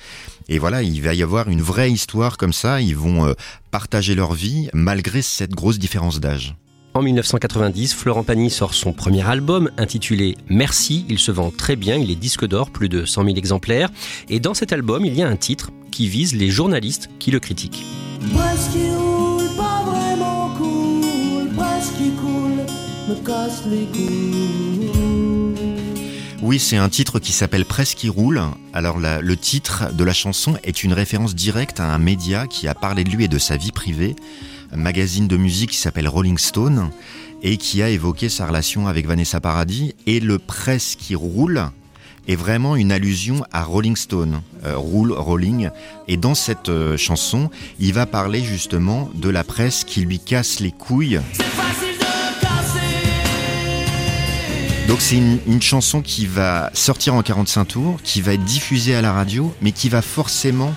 Et 0.48 0.58
voilà, 0.58 0.82
il 0.82 1.02
va 1.02 1.12
y 1.12 1.22
avoir 1.22 1.50
une 1.50 1.60
vraie 1.60 1.92
histoire 1.92 2.38
comme 2.38 2.54
ça. 2.54 2.80
Ils 2.80 2.96
vont 2.96 3.26
euh, 3.26 3.34
partager 3.70 4.14
leur 4.14 4.32
vie 4.32 4.70
malgré 4.72 5.20
cette 5.20 5.50
grosse 5.50 5.78
différence 5.78 6.18
d'âge. 6.18 6.56
En 6.94 7.02
1990, 7.02 7.92
Florent 7.92 8.24
Pagny 8.24 8.48
sort 8.48 8.72
son 8.72 8.94
premier 8.94 9.26
album 9.28 9.70
intitulé 9.76 10.38
Merci. 10.48 11.04
Il 11.10 11.18
se 11.18 11.30
vend 11.30 11.50
très 11.50 11.76
bien, 11.76 11.96
il 11.96 12.10
est 12.10 12.16
disque 12.16 12.46
d'or, 12.46 12.70
plus 12.70 12.88
de 12.88 13.04
100 13.04 13.24
000 13.24 13.36
exemplaires. 13.36 13.90
Et 14.30 14.40
dans 14.40 14.54
cet 14.54 14.72
album, 14.72 15.04
il 15.04 15.12
y 15.12 15.22
a 15.22 15.28
un 15.28 15.36
titre 15.36 15.72
qui 15.90 16.08
vise 16.08 16.34
les 16.34 16.48
journalistes 16.48 17.10
qui 17.18 17.32
le 17.32 17.38
critiquent. 17.38 17.84
Me 23.20 23.26
casse 23.26 23.62
les 23.66 23.86
couilles. 23.86 24.90
Oui, 26.42 26.58
c'est 26.58 26.76
un 26.76 26.88
titre 26.88 27.18
qui 27.20 27.32
s'appelle 27.32 27.64
Presque 27.64 27.96
qui 27.98 28.08
roule. 28.08 28.40
Alors 28.72 28.98
la- 28.98 29.20
le 29.20 29.36
titre 29.36 29.92
de 29.94 30.04
la 30.04 30.12
chanson 30.12 30.56
est 30.62 30.84
une 30.84 30.92
référence 30.92 31.34
directe 31.34 31.80
à 31.80 31.92
un 31.92 31.98
média 31.98 32.46
qui 32.46 32.68
a 32.68 32.74
parlé 32.74 33.02
de 33.04 33.10
lui 33.10 33.24
et 33.24 33.28
de 33.28 33.38
sa 33.38 33.56
vie 33.56 33.72
privée, 33.72 34.14
un 34.72 34.76
magazine 34.76 35.26
de 35.26 35.36
musique 35.36 35.70
qui 35.70 35.78
s'appelle 35.78 36.08
Rolling 36.08 36.36
Stone 36.38 36.90
et 37.42 37.56
qui 37.56 37.82
a 37.82 37.88
évoqué 37.88 38.28
sa 38.28 38.46
relation 38.46 38.86
avec 38.88 39.06
Vanessa 39.06 39.40
Paradis. 39.40 39.94
Et 40.06 40.20
le 40.20 40.38
Presque 40.38 40.98
qui 40.98 41.14
roule 41.14 41.62
est 42.28 42.36
vraiment 42.36 42.76
une 42.76 42.92
allusion 42.92 43.44
à 43.52 43.62
Rolling 43.64 43.96
Stone, 43.96 44.40
euh, 44.64 44.74
Rule 44.76 45.12
Rolling. 45.12 45.70
Et 46.08 46.16
dans 46.18 46.34
cette 46.34 46.68
euh, 46.68 46.96
chanson, 46.98 47.50
il 47.78 47.92
va 47.94 48.04
parler 48.06 48.42
justement 48.44 49.10
de 49.14 49.28
la 49.30 49.44
presse 49.44 49.84
qui 49.84 50.00
lui 50.02 50.18
casse 50.18 50.60
les 50.60 50.72
couilles. 50.72 51.20
C'est 51.32 51.42
facile. 51.42 51.93
Donc 54.88 55.00
c'est 55.00 55.16
une, 55.16 55.62
chanson 55.62 56.02
qui 56.02 56.26
va 56.26 56.70
sortir 56.74 57.14
en 57.14 57.22
45 57.22 57.64
tours, 57.64 58.02
qui 58.02 58.20
va 58.20 58.34
être 58.34 58.44
diffusée 58.44 58.94
à 58.94 59.00
la 59.00 59.12
radio, 59.12 59.54
mais 59.62 59.72
qui 59.72 59.88
va 59.88 60.02
forcément 60.02 60.74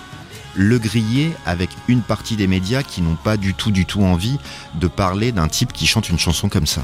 le 0.56 0.78
griller 0.78 1.30
avec 1.46 1.70
une 1.88 2.00
partie 2.00 2.34
des 2.34 2.46
médias 2.46 2.82
qui 2.82 3.02
n'ont 3.02 3.16
pas 3.16 3.36
du 3.36 3.54
tout, 3.54 3.70
du 3.70 3.84
tout 3.84 4.02
envie 4.02 4.38
de 4.74 4.88
parler 4.88 5.30
d'un 5.30 5.48
type 5.48 5.72
qui 5.72 5.86
chante 5.86 6.08
une 6.08 6.18
chanson 6.18 6.48
comme 6.48 6.66
ça. 6.66 6.82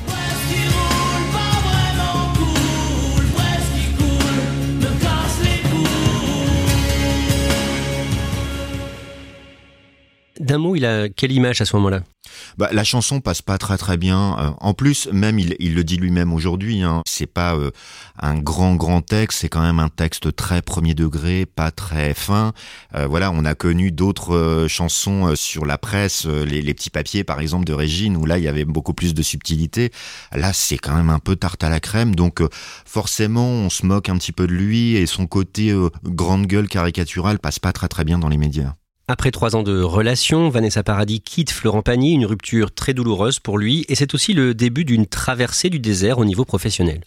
D'un 10.41 10.59
mot, 10.59 10.77
il 10.77 10.85
a 10.85 11.09
quelle 11.09 11.33
image 11.33 11.63
à 11.63 11.65
ce 11.65 11.75
moment-là? 11.77 12.03
Bah, 12.59 12.69
la 12.73 12.85
chanson 12.85 13.21
passe 13.21 13.43
pas 13.43 13.59
très 13.59 13.79
très 13.79 13.97
bien. 13.97 14.37
Euh, 14.39 14.51
en 14.61 14.75
plus, 14.75 15.09
même 15.13 15.39
il, 15.39 15.57
il 15.59 15.75
le 15.75 15.85
dit 15.85 15.97
lui-même 15.97 16.33
aujourd'hui, 16.33 16.83
hein, 16.83 17.03
c'est 17.07 17.27
pas 17.27 17.55
euh, 17.57 17.71
un 18.19 18.37
grand 18.39 18.75
grand 18.75 19.03
texte, 19.03 19.41
c'est 19.41 19.49
quand 19.49 19.63
même 19.63 19.79
un 19.79 19.89
texte 19.89 20.35
très 20.35 20.63
premier 20.63 20.95
degré, 20.95 21.47
pas 21.47 21.71
très 21.71 22.15
fin. 22.15 22.53
Euh, 22.95 23.07
voilà, 23.07 23.31
on 23.31 23.45
a 23.45 23.55
connu 23.55 23.91
d'autres 23.91 24.35
euh, 24.35 24.69
chansons 24.69 25.29
euh, 25.29 25.37
sur 25.37 25.67
la 25.67 25.79
presse, 25.79 26.27
euh, 26.27 26.45
les, 26.45 26.63
les 26.63 26.75
petits 26.75 26.91
papiers 26.91 27.25
par 27.25 27.41
exemple 27.41 27.65
de 27.65 27.73
Régine, 27.73 28.17
où 28.17 28.27
là 28.27 28.39
il 28.39 28.45
y 28.45 28.49
avait 28.49 28.65
beaucoup 28.65 28.95
plus 28.95 29.15
de 29.15 29.23
subtilité. 29.23 29.91
Là, 30.33 30.53
c'est 30.53 30.79
quand 30.79 30.95
même 30.95 31.11
un 31.11 31.19
peu 31.19 31.37
tarte 31.37 31.65
à 31.65 31.69
la 31.69 31.81
crème, 31.81 32.15
donc 32.15 32.43
forcément 32.85 33.49
on 33.49 33.71
se 33.71 33.87
moque 33.87 34.09
un 34.09 34.17
petit 34.17 34.33
peu 34.33 34.47
de 34.47 34.53
lui 34.53 34.97
et 34.97 35.07
son 35.07 35.27
côté 35.27 35.75
grande 36.05 36.47
gueule 36.47 36.69
caricaturale 36.69 37.39
passe 37.39 37.59
pas 37.59 37.73
très 37.73 37.89
très 37.89 38.05
bien 38.05 38.19
dans 38.19 38.29
les 38.29 38.37
médias. 38.37 38.75
Après 39.07 39.31
trois 39.31 39.55
ans 39.55 39.63
de 39.63 39.83
relation, 39.83 40.49
Vanessa 40.49 40.83
Paradis 40.83 41.21
quitte 41.21 41.51
Florent 41.51 41.83
Pagny, 41.83 42.15
une 42.15 42.25
rupture 42.25 42.73
très 42.73 42.95
douloureuse 42.95 43.39
pour 43.39 43.59
lui, 43.59 43.85
et 43.91 43.95
c'est 43.95 44.15
aussi 44.15 44.33
le 44.33 44.55
début 44.55 44.87
d'une 44.87 45.07
traversée 45.07 45.69
du 45.69 45.79
désert 45.79 46.19
au 46.19 46.25
niveau 46.25 46.47
professionnel. 46.47 47.03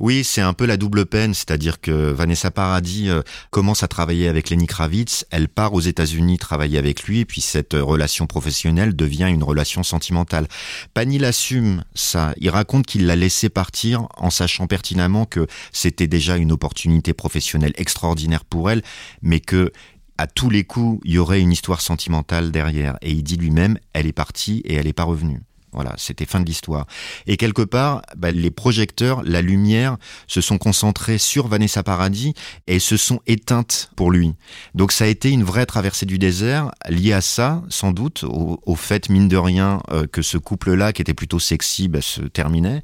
Oui, 0.00 0.24
c'est 0.24 0.40
un 0.40 0.52
peu 0.52 0.66
la 0.66 0.76
double 0.76 1.06
peine, 1.06 1.34
c'est-à-dire 1.34 1.80
que 1.80 2.10
Vanessa 2.10 2.50
Paradis 2.50 3.08
euh, 3.08 3.22
commence 3.50 3.82
à 3.84 3.88
travailler 3.88 4.28
avec 4.28 4.50
Lenny 4.50 4.66
Kravitz, 4.66 5.24
elle 5.30 5.48
part 5.48 5.72
aux 5.72 5.80
États-Unis 5.80 6.36
travailler 6.38 6.78
avec 6.78 7.04
lui, 7.04 7.20
et 7.20 7.24
puis 7.24 7.40
cette 7.40 7.74
euh, 7.74 7.82
relation 7.82 8.26
professionnelle 8.26 8.96
devient 8.96 9.28
une 9.30 9.44
relation 9.44 9.82
sentimentale. 9.82 10.48
Pagny 10.94 11.18
l'assume, 11.18 11.84
ça. 11.94 12.34
Il 12.38 12.50
raconte 12.50 12.86
qu'il 12.86 13.06
l'a 13.06 13.16
laissé 13.16 13.48
partir 13.48 14.08
en 14.16 14.30
sachant 14.30 14.66
pertinemment 14.66 15.26
que 15.26 15.46
c'était 15.72 16.08
déjà 16.08 16.36
une 16.36 16.50
opportunité 16.50 17.14
professionnelle 17.14 17.72
extraordinaire 17.76 18.44
pour 18.44 18.70
elle, 18.70 18.82
mais 19.22 19.38
que 19.38 19.70
à 20.18 20.26
tous 20.26 20.50
les 20.50 20.64
coups, 20.64 21.00
il 21.04 21.12
y 21.12 21.18
aurait 21.18 21.40
une 21.40 21.52
histoire 21.52 21.80
sentimentale 21.80 22.50
derrière. 22.50 22.96
Et 23.02 23.10
il 23.10 23.22
dit 23.22 23.36
lui-même, 23.36 23.78
elle 23.92 24.06
est 24.06 24.12
partie 24.12 24.62
et 24.64 24.74
elle 24.74 24.86
n'est 24.86 24.92
pas 24.92 25.04
revenue. 25.04 25.40
Voilà, 25.74 25.92
c'était 25.98 26.24
fin 26.24 26.40
de 26.40 26.46
l'histoire. 26.46 26.86
Et 27.26 27.36
quelque 27.36 27.62
part, 27.62 28.02
bah, 28.16 28.30
les 28.30 28.52
projecteurs, 28.52 29.22
la 29.24 29.42
lumière, 29.42 29.96
se 30.28 30.40
sont 30.40 30.56
concentrés 30.56 31.18
sur 31.18 31.48
Vanessa 31.48 31.82
Paradis 31.82 32.34
et 32.68 32.78
se 32.78 32.96
sont 32.96 33.18
éteintes 33.26 33.90
pour 33.96 34.12
lui. 34.12 34.34
Donc 34.76 34.92
ça 34.92 35.04
a 35.04 35.08
été 35.08 35.30
une 35.30 35.42
vraie 35.42 35.66
traversée 35.66 36.06
du 36.06 36.16
désert, 36.16 36.70
liée 36.88 37.12
à 37.12 37.20
ça, 37.20 37.60
sans 37.68 37.90
doute, 37.90 38.22
au, 38.22 38.60
au 38.64 38.76
fait, 38.76 39.08
mine 39.08 39.26
de 39.26 39.36
rien, 39.36 39.80
euh, 39.90 40.06
que 40.06 40.22
ce 40.22 40.38
couple-là, 40.38 40.92
qui 40.92 41.02
était 41.02 41.12
plutôt 41.12 41.40
sexy, 41.40 41.88
bah, 41.88 42.00
se 42.00 42.20
terminait. 42.20 42.82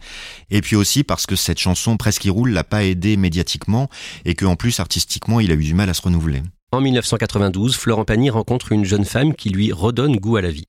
Et 0.51 0.61
puis 0.61 0.75
aussi 0.75 1.05
parce 1.05 1.27
que 1.27 1.37
cette 1.37 1.61
chanson, 1.61 1.97
Presque 1.97 2.23
qui 2.23 2.31
roule, 2.31 2.51
l'a 2.51 2.65
pas 2.65 2.83
aidé 2.83 3.17
médiatiquement 3.17 3.89
et 4.25 4.35
qu'en 4.35 4.57
plus, 4.57 4.81
artistiquement, 4.81 5.39
il 5.39 5.53
a 5.53 5.55
eu 5.55 5.63
du 5.63 5.75
mal 5.75 5.89
à 5.91 5.95
se 5.95 6.03
renouveler. 6.03 6.43
En 6.73 6.81
1992, 6.81 7.75
Florent 7.77 8.05
Pagny 8.05 8.31
rencontre 8.31 8.71
une 8.71 8.85
jeune 8.85 9.05
femme 9.05 9.35
qui 9.35 9.51
lui 9.51 9.73
redonne 9.73 10.19
goût 10.19 10.37
à 10.37 10.43
la 10.43 10.53
vie. 10.53 10.69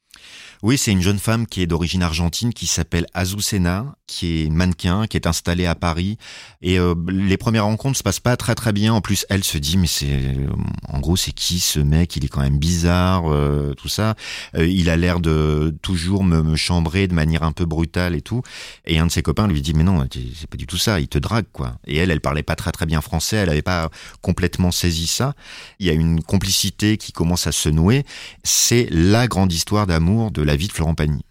Oui, 0.63 0.77
c'est 0.77 0.91
une 0.91 1.01
jeune 1.01 1.17
femme 1.17 1.47
qui 1.47 1.63
est 1.63 1.65
d'origine 1.65 2.03
argentine 2.03 2.53
qui 2.53 2.67
s'appelle 2.67 3.07
Azucena, 3.15 3.95
qui 4.05 4.43
est 4.43 4.49
mannequin, 4.51 5.07
qui 5.07 5.17
est 5.17 5.25
installée 5.25 5.65
à 5.65 5.73
Paris. 5.73 6.19
Et 6.61 6.77
euh, 6.77 6.93
les 7.07 7.37
premières 7.37 7.65
rencontres 7.65 7.97
se 7.97 8.03
passent 8.03 8.19
pas 8.19 8.37
très 8.37 8.53
très 8.53 8.71
bien. 8.71 8.93
En 8.93 9.01
plus, 9.01 9.25
elle 9.29 9.43
se 9.43 9.57
dit 9.57 9.79
mais 9.79 9.87
c'est, 9.87 10.11
euh, 10.11 10.47
en 10.87 10.99
gros, 10.99 11.15
c'est 11.15 11.31
qui 11.31 11.59
ce 11.59 11.79
mec? 11.79 12.15
Il 12.15 12.25
est 12.25 12.27
quand 12.27 12.41
même 12.41 12.59
bizarre, 12.59 13.23
euh, 13.25 13.73
tout 13.73 13.87
ça. 13.87 14.13
Il 14.55 14.91
a 14.91 14.97
l'air 14.97 15.19
de 15.19 15.75
toujours 15.81 16.23
me, 16.23 16.43
me 16.43 16.55
chambrer 16.55 17.07
de 17.07 17.15
manière 17.15 17.41
un 17.41 17.53
peu 17.53 17.65
brutale 17.65 18.13
et 18.13 18.21
tout. 18.21 18.43
Et 18.85 18.99
un 18.99 19.07
de 19.07 19.11
ses 19.11 19.23
copains 19.23 19.47
lui 19.47 19.63
dit 19.63 19.73
mais 19.73 19.83
non, 19.83 20.05
c'est 20.11 20.47
pas 20.47 20.57
du 20.57 20.67
tout 20.67 20.77
ça. 20.77 20.99
Il 20.99 21.07
te 21.07 21.17
drague 21.17 21.45
quoi. 21.51 21.73
Et 21.87 21.97
elle, 21.97 22.11
elle 22.11 22.21
parlait 22.21 22.43
pas 22.43 22.55
très 22.55 22.71
très 22.71 22.85
bien 22.85 23.01
français. 23.01 23.37
Elle 23.37 23.49
avait 23.49 23.63
pas 23.63 23.89
complètement 24.21 24.69
saisi 24.69 25.07
ça. 25.07 25.33
Il 25.79 25.87
y 25.87 25.89
a 25.89 25.93
une 25.93 26.21
complicité 26.21 26.97
qui 26.97 27.13
commence 27.13 27.47
à 27.47 27.51
se 27.51 27.69
nouer. 27.69 28.05
C'est 28.43 28.87
la 28.91 29.27
grande 29.27 29.51
histoire 29.51 29.87
d'amour 29.87 30.29
de 30.29 30.43
la 30.43 30.50
vie 30.55 30.67
de 30.67 30.73
Florent 30.73 30.95
Pagny. 30.95 31.21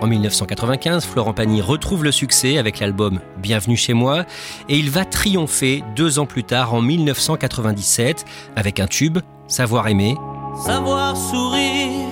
En 0.00 0.06
1995, 0.06 1.06
Florent 1.06 1.32
Pagny 1.32 1.62
retrouve 1.62 2.04
le 2.04 2.12
succès 2.12 2.58
avec 2.58 2.78
l'album 2.78 3.20
Bienvenue 3.38 3.76
chez 3.76 3.94
moi 3.94 4.26
et 4.68 4.76
il 4.76 4.90
va 4.90 5.06
triompher 5.06 5.82
deux 5.96 6.18
ans 6.18 6.26
plus 6.26 6.44
tard 6.44 6.74
en 6.74 6.82
1997 6.82 8.26
avec 8.54 8.80
un 8.80 8.86
tube, 8.86 9.18
Savoir 9.46 9.88
aimer. 9.88 10.16
Savoir 10.64 11.16
sourire 11.16 12.08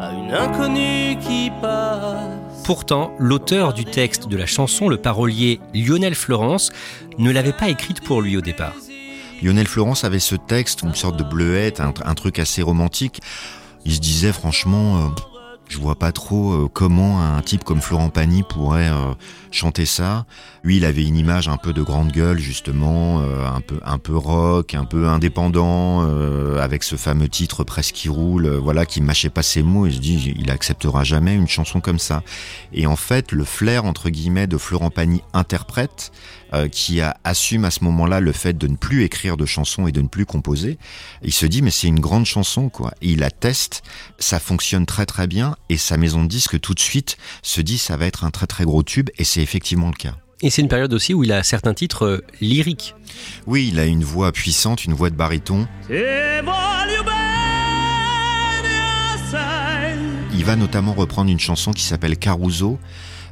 à 0.00 0.12
une 0.12 0.32
inconnue 0.32 1.16
qui 1.20 1.50
passe. 1.60 2.62
Pourtant, 2.64 3.12
l'auteur 3.18 3.72
du 3.74 3.84
texte 3.84 4.28
de 4.28 4.36
la 4.36 4.46
chanson, 4.46 4.88
le 4.88 4.96
parolier 4.96 5.60
Lionel 5.74 6.14
Florence, 6.14 6.70
ne 7.18 7.32
l'avait 7.32 7.52
pas 7.52 7.68
écrite 7.68 8.02
pour 8.02 8.22
lui 8.22 8.36
au 8.36 8.40
départ. 8.40 8.74
Lionel 9.42 9.66
Florence 9.66 10.04
avait 10.04 10.18
ce 10.18 10.34
texte, 10.34 10.82
une 10.82 10.94
sorte 10.94 11.16
de 11.16 11.24
bleuette, 11.24 11.80
un, 11.80 12.14
truc 12.14 12.38
assez 12.38 12.62
romantique. 12.62 13.20
Il 13.84 13.94
se 13.94 14.00
disait 14.00 14.32
franchement, 14.32 14.98
euh, 14.98 15.08
je 15.70 15.78
vois 15.78 15.94
pas 15.94 16.10
trop 16.10 16.52
euh, 16.52 16.68
comment 16.70 17.22
un 17.22 17.40
type 17.42 17.62
comme 17.62 17.80
Florent 17.80 18.10
Pagny 18.10 18.42
pourrait 18.42 18.88
euh, 18.88 19.14
chanter 19.52 19.86
ça. 19.86 20.26
Lui, 20.64 20.78
il 20.78 20.84
avait 20.84 21.04
une 21.04 21.16
image 21.16 21.48
un 21.48 21.56
peu 21.56 21.72
de 21.72 21.80
grande 21.80 22.10
gueule 22.10 22.40
justement, 22.40 23.20
euh, 23.20 23.46
un 23.46 23.60
peu 23.60 23.78
un 23.84 23.98
peu 23.98 24.16
rock, 24.16 24.74
un 24.74 24.84
peu 24.84 25.06
indépendant, 25.06 26.00
avec 26.58 26.82
ce 26.82 26.96
fameux 26.96 27.28
titre 27.28 27.64
presque 27.64 27.94
qui 27.94 28.08
roule, 28.08 28.48
voilà, 28.48 28.84
qui 28.84 29.00
mâchait 29.00 29.30
pas 29.30 29.42
ses 29.42 29.62
mots. 29.62 29.86
Et 29.86 29.92
se 29.92 29.98
dit, 29.98 30.34
il 30.36 30.50
acceptera 30.50 31.04
jamais 31.04 31.34
une 31.34 31.48
chanson 31.48 31.80
comme 31.80 32.00
ça. 32.00 32.22
Et 32.72 32.86
en 32.86 32.96
fait, 32.96 33.32
le 33.32 33.44
flair 33.44 33.84
entre 33.84 34.10
guillemets 34.10 34.48
de 34.48 34.58
Florent 34.58 34.90
Pagny 34.90 35.22
interprète, 35.32 36.10
euh, 36.52 36.66
qui 36.66 37.00
a, 37.00 37.16
assume 37.22 37.64
à 37.64 37.70
ce 37.70 37.84
moment-là 37.84 38.18
le 38.18 38.32
fait 38.32 38.58
de 38.58 38.66
ne 38.66 38.74
plus 38.74 39.04
écrire 39.04 39.36
de 39.36 39.46
chansons 39.46 39.86
et 39.86 39.92
de 39.92 40.02
ne 40.02 40.08
plus 40.08 40.26
composer, 40.26 40.78
il 41.22 41.32
se 41.32 41.46
dit 41.46 41.62
mais 41.62 41.70
c'est 41.70 41.86
une 41.86 42.00
grande 42.00 42.26
chanson 42.26 42.68
quoi. 42.70 42.92
Il 43.02 43.20
la 43.20 43.30
teste, 43.30 43.84
ça 44.18 44.40
fonctionne 44.40 44.84
très 44.84 45.06
très 45.06 45.28
bien 45.28 45.54
et 45.70 45.76
sa 45.76 45.96
maison 45.96 46.24
de 46.24 46.28
disques 46.28 46.60
tout 46.60 46.74
de 46.74 46.80
suite 46.80 47.16
se 47.42 47.60
dit 47.60 47.78
ça 47.78 47.96
va 47.96 48.06
être 48.06 48.24
un 48.24 48.30
très 48.30 48.46
très 48.46 48.64
gros 48.64 48.82
tube 48.82 49.08
et 49.16 49.24
c'est 49.24 49.40
effectivement 49.40 49.86
le 49.86 49.94
cas. 49.94 50.16
Et 50.42 50.50
c'est 50.50 50.62
une 50.62 50.68
période 50.68 50.92
aussi 50.92 51.14
où 51.14 51.22
il 51.22 51.32
a 51.32 51.42
certains 51.42 51.74
titres 51.74 52.06
euh, 52.06 52.24
lyriques. 52.40 52.94
Oui, 53.46 53.68
il 53.72 53.78
a 53.78 53.84
une 53.84 54.02
voix 54.02 54.32
puissante, 54.32 54.84
une 54.84 54.94
voix 54.94 55.10
de 55.10 55.14
baryton. 55.14 55.68
Il 60.34 60.44
va 60.44 60.56
notamment 60.56 60.94
reprendre 60.94 61.30
une 61.30 61.38
chanson 61.38 61.72
qui 61.72 61.84
s'appelle 61.84 62.16
Caruso, 62.16 62.78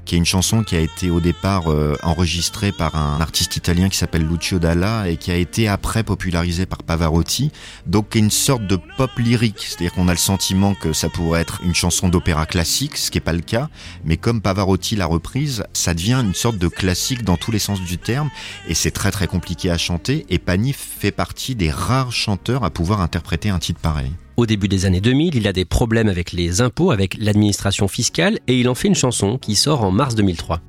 qui 0.08 0.14
est 0.14 0.18
une 0.18 0.24
chanson 0.24 0.64
qui 0.64 0.74
a 0.74 0.80
été 0.80 1.10
au 1.10 1.20
départ 1.20 1.70
euh, 1.70 1.94
enregistrée 2.02 2.72
par 2.72 2.96
un 2.96 3.20
artiste 3.20 3.56
italien 3.56 3.90
qui 3.90 3.98
s'appelle 3.98 4.26
Lucio 4.26 4.58
Dalla 4.58 5.06
et 5.06 5.18
qui 5.18 5.30
a 5.30 5.36
été 5.36 5.68
après 5.68 6.02
popularisée 6.02 6.64
par 6.64 6.82
Pavarotti. 6.82 7.52
Donc 7.84 8.14
une 8.14 8.30
sorte 8.30 8.66
de 8.66 8.78
pop 8.96 9.10
lyrique, 9.18 9.58
c'est-à-dire 9.60 9.92
qu'on 9.92 10.08
a 10.08 10.12
le 10.12 10.18
sentiment 10.18 10.74
que 10.74 10.94
ça 10.94 11.10
pourrait 11.10 11.42
être 11.42 11.60
une 11.62 11.74
chanson 11.74 12.08
d'opéra 12.08 12.46
classique, 12.46 12.96
ce 12.96 13.10
qui 13.10 13.18
n'est 13.18 13.22
pas 13.22 13.34
le 13.34 13.42
cas, 13.42 13.68
mais 14.02 14.16
comme 14.16 14.40
Pavarotti 14.40 14.96
l'a 14.96 15.04
reprise, 15.04 15.64
ça 15.74 15.92
devient 15.92 16.22
une 16.24 16.34
sorte 16.34 16.56
de 16.56 16.68
classique 16.68 17.22
dans 17.22 17.36
tous 17.36 17.50
les 17.50 17.58
sens 17.58 17.82
du 17.82 17.98
terme 17.98 18.30
et 18.66 18.72
c'est 18.72 18.92
très 18.92 19.10
très 19.10 19.26
compliqué 19.26 19.70
à 19.70 19.76
chanter 19.76 20.24
et 20.30 20.38
Pani 20.38 20.72
fait 20.72 21.12
partie 21.12 21.54
des 21.54 21.70
rares 21.70 22.12
chanteurs 22.12 22.64
à 22.64 22.70
pouvoir 22.70 23.02
interpréter 23.02 23.50
un 23.50 23.58
titre 23.58 23.80
pareil. 23.80 24.12
Au 24.38 24.46
début 24.46 24.68
des 24.68 24.86
années 24.86 25.00
2000, 25.00 25.34
il 25.34 25.48
a 25.48 25.52
des 25.52 25.64
problèmes 25.64 26.06
avec 26.06 26.30
les 26.30 26.60
impôts, 26.60 26.92
avec 26.92 27.16
l'administration 27.18 27.88
fiscale, 27.88 28.38
et 28.46 28.56
il 28.56 28.68
en 28.68 28.76
fait 28.76 28.86
une 28.86 28.94
chanson 28.94 29.36
qui 29.36 29.56
sort 29.56 29.82
en 29.82 29.90
mars 29.90 30.14
2003. 30.14 30.60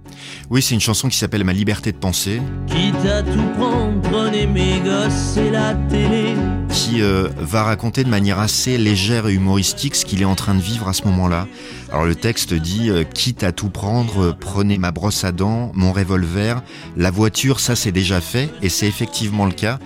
Oui, 0.50 0.64
c'est 0.64 0.74
une 0.74 0.82
chanson 0.82 1.08
qui 1.08 1.16
s'appelle 1.16 1.44
Ma 1.44 1.54
liberté 1.54 1.92
de 1.92 1.98
penser, 1.98 2.42
Quitte 2.66 3.06
à 3.06 3.22
tout 3.22 3.48
prendre, 3.60 4.02
prenez 4.02 4.48
mes 4.48 4.80
gosses 4.80 5.38
et 5.38 5.52
la 5.52 5.76
télé. 5.88 6.34
qui 6.70 7.04
euh, 7.04 7.30
va 7.38 7.62
raconter 7.62 8.04
de 8.04 8.10
manière 8.10 8.40
assez 8.40 8.80
légère 8.80 9.28
et 9.28 9.34
humoristique 9.34 9.96
ce 9.96 10.04
qu'il 10.04 10.24
est 10.24 10.26
en 10.26 10.36
train 10.36 10.56
de 10.56 10.62
vivre 10.62 10.88
à 10.88 10.94
ce 10.94 11.04
moment-là. 11.04 11.48
Alors 11.92 12.06
le 12.06 12.16
texte 12.16 12.56
dit 12.56 12.90
euh, 12.90 13.04
quitte 13.04 13.44
à 13.44 13.52
tout 13.52 13.70
prendre, 13.70 14.20
euh, 14.20 14.34
prenez 14.40 14.80
ma 14.80 14.90
brosse 14.92 15.24
à 15.24 15.32
dents, 15.32 15.72
mon 15.76 15.94
revolver, 15.94 16.64
la 16.98 17.12
voiture, 17.12 17.60
ça 17.60 17.76
c'est 17.76 17.92
déjà 17.92 18.20
fait 18.20 18.50
et 18.64 18.70
c'est 18.70 18.88
effectivement 18.88 19.46
le 19.46 19.52
cas. 19.52 19.78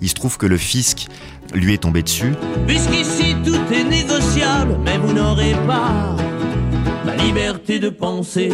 Il 0.00 0.08
se 0.08 0.14
trouve 0.14 0.38
que 0.38 0.46
le 0.46 0.58
fisc 0.58 1.08
lui 1.54 1.74
est 1.74 1.78
tombé 1.78 2.02
dessus 2.02 2.32
Puisqu'ici 2.66 3.36
tout 3.44 3.72
est 3.72 3.84
négociable, 3.84 4.76
mais 4.84 4.98
vous 4.98 5.12
n'aurez 5.12 5.54
pas 5.66 6.16
ma 7.04 7.16
liberté 7.16 7.78
de 7.78 7.88
penser. 7.88 8.50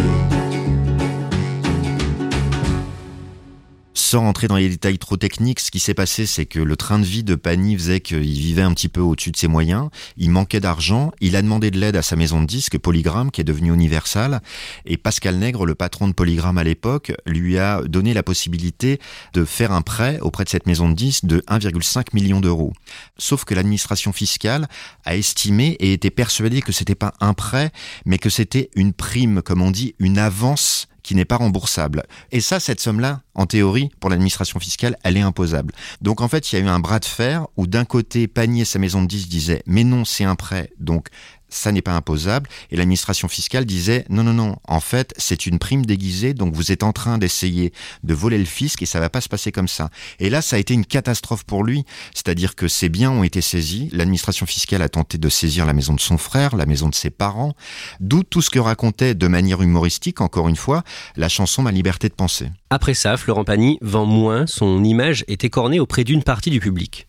Sans 4.09 4.21
rentrer 4.21 4.49
dans 4.49 4.57
les 4.57 4.71
détails 4.71 4.97
trop 4.97 5.19
techniques, 5.19 5.61
ce 5.61 5.71
qui 5.71 5.81
s'est 5.81 5.93
passé, 5.93 6.25
c'est 6.25 6.47
que 6.47 6.61
le 6.61 6.77
train 6.77 6.99
de 6.99 7.05
vie 7.05 7.25
de 7.25 7.35
Pani 7.35 7.77
faisait 7.77 8.01
qu'il 8.01 8.23
vivait 8.23 8.63
un 8.63 8.73
petit 8.73 8.89
peu 8.89 9.03
au-dessus 9.03 9.33
de 9.33 9.37
ses 9.37 9.49
moyens. 9.49 9.91
Il 10.17 10.31
manquait 10.31 10.61
d'argent. 10.61 11.13
Il 11.21 11.37
a 11.37 11.43
demandé 11.43 11.71
de 11.71 11.79
l'aide 11.79 11.95
à 11.95 12.01
sa 12.01 12.17
maison 12.17 12.41
de 12.41 12.47
disques, 12.47 12.79
Polygram, 12.79 13.31
qui 13.31 13.43
est 13.43 13.45
devenue 13.45 13.71
Universal. 13.71 14.41
Et 14.87 14.97
Pascal 14.97 15.37
Nègre, 15.37 15.67
le 15.67 15.75
patron 15.75 16.09
de 16.09 16.15
Polygram 16.15 16.57
à 16.57 16.65
l'époque, 16.65 17.13
lui 17.27 17.59
a 17.59 17.83
donné 17.83 18.15
la 18.15 18.23
possibilité 18.23 18.99
de 19.35 19.45
faire 19.45 19.73
un 19.73 19.83
prêt 19.83 20.19
auprès 20.21 20.45
de 20.45 20.49
cette 20.49 20.67
maison 20.67 20.89
de 20.89 20.95
disques 20.95 21.27
de 21.27 21.41
1,5 21.41 22.07
million 22.15 22.41
d'euros. 22.41 22.73
Sauf 23.19 23.45
que 23.45 23.53
l'administration 23.53 24.15
fiscale 24.15 24.69
a 25.05 25.17
estimé 25.17 25.77
et 25.81 25.93
était 25.93 26.11
persuadée 26.11 26.63
que 26.63 26.73
c'était 26.73 26.95
pas 26.95 27.13
un 27.21 27.35
prêt, 27.35 27.73
mais 28.07 28.17
que 28.17 28.31
c'était 28.31 28.71
une 28.75 28.95
prime, 28.95 29.43
comme 29.43 29.61
on 29.61 29.71
dit, 29.71 29.95
une 29.99 30.17
avance 30.17 30.88
qui 31.09 31.15
n'est 31.15 31.25
pas 31.25 31.39
remboursable. 31.39 32.03
Et 32.33 32.43
ça, 32.43 32.61
cette 32.61 32.81
somme-là, 32.81 33.23
en 33.35 33.47
théorie, 33.47 33.89
pour 33.99 34.11
l'administration 34.11 34.61
fiscale, 34.61 34.99
elle 35.05 35.17
est 35.17 35.23
imposable. 35.23 35.73
Donc 36.03 36.21
en 36.21 36.29
fait, 36.29 36.53
il 36.53 36.59
y 36.59 36.61
a 36.61 36.65
eu 36.67 36.69
un 36.69 36.81
bras 36.81 36.99
de 36.99 37.07
fer 37.07 37.47
où 37.57 37.67
d'un 37.67 37.87
côté, 37.87 38.29
Panier, 38.29 38.67
sa 38.67 38.79
maison 38.79 39.01
de 39.01 39.07
10, 39.07 39.27
disait 39.27 39.63
mais 39.65 39.85
non, 39.85 40.05
c'est 40.05 40.25
un 40.25 40.35
prêt, 40.35 40.69
donc 40.79 41.09
ça 41.49 41.73
n'est 41.73 41.83
pas 41.83 41.95
imposable. 41.95 42.49
Et 42.71 42.77
l'administration 42.77 43.29
fiscale 43.29 43.65
disait 43.65 44.05
non, 44.09 44.23
non, 44.23 44.33
non, 44.33 44.57
en 44.65 44.81
fait, 44.81 45.15
c'est 45.19 45.47
une 45.47 45.59
prime 45.59 45.85
déguisée, 45.85 46.35
donc 46.35 46.55
vous 46.55 46.73
êtes 46.73 46.83
en 46.83 46.93
train 46.93 47.19
d'essayer 47.19 47.73
de 48.05 48.15
voler 48.15 48.39
le 48.39 48.45
fisc 48.45 48.81
et 48.83 48.87
ça 48.87 49.01
va 49.01 49.11
pas 49.11 49.21
se 49.21 49.29
passer 49.29 49.53
comme 49.53 49.69
ça. 49.69 49.91
Et 50.21 50.31
là, 50.31 50.43
ça 50.43 50.57
a 50.57 50.59
été 50.59 50.75
une 50.75 50.87
catastrophe 50.87 51.45
pour 51.45 51.65
lui. 51.65 51.85
C'est-à-dire 52.15 52.55
que 52.55 52.69
ses 52.69 52.89
biens 52.89 53.11
ont 53.11 53.23
été 53.23 53.41
saisis. 53.41 53.89
L'administration 53.93 54.47
fiscale 54.47 54.83
a 54.83 54.89
tenté 54.89 55.19
de 55.19 55.29
saisir 55.29 55.67
la 55.67 55.73
maison 55.73 55.95
de 55.95 56.01
son 56.01 56.19
frère, 56.19 56.57
la 56.57 56.67
maison 56.67 56.89
de 56.89 56.95
ses 56.95 57.11
parents. 57.11 57.55
D'où 58.01 58.23
tout 58.23 58.43
ce 58.43 58.51
que 58.51 58.59
racontait 58.59 59.15
de 59.15 59.27
manière 59.27 59.63
humoristique, 59.63 60.21
encore 60.21 60.49
une 60.49 60.57
fois, 60.57 60.83
la 61.17 61.29
chanson 61.29 61.59
Ma 61.63 61.73
liberté 61.73 62.09
de 62.09 62.15
penser. 62.15 62.51
Après 62.71 62.95
ça, 62.95 63.17
Florent 63.17 63.43
Pagny 63.43 63.79
vend 63.81 64.07
moins, 64.07 64.47
son 64.47 64.85
image 64.85 65.25
est 65.27 65.43
écornée 65.43 65.81
auprès 65.81 66.05
d'une 66.05 66.23
partie 66.23 66.51
du 66.51 66.61
public. 66.61 67.08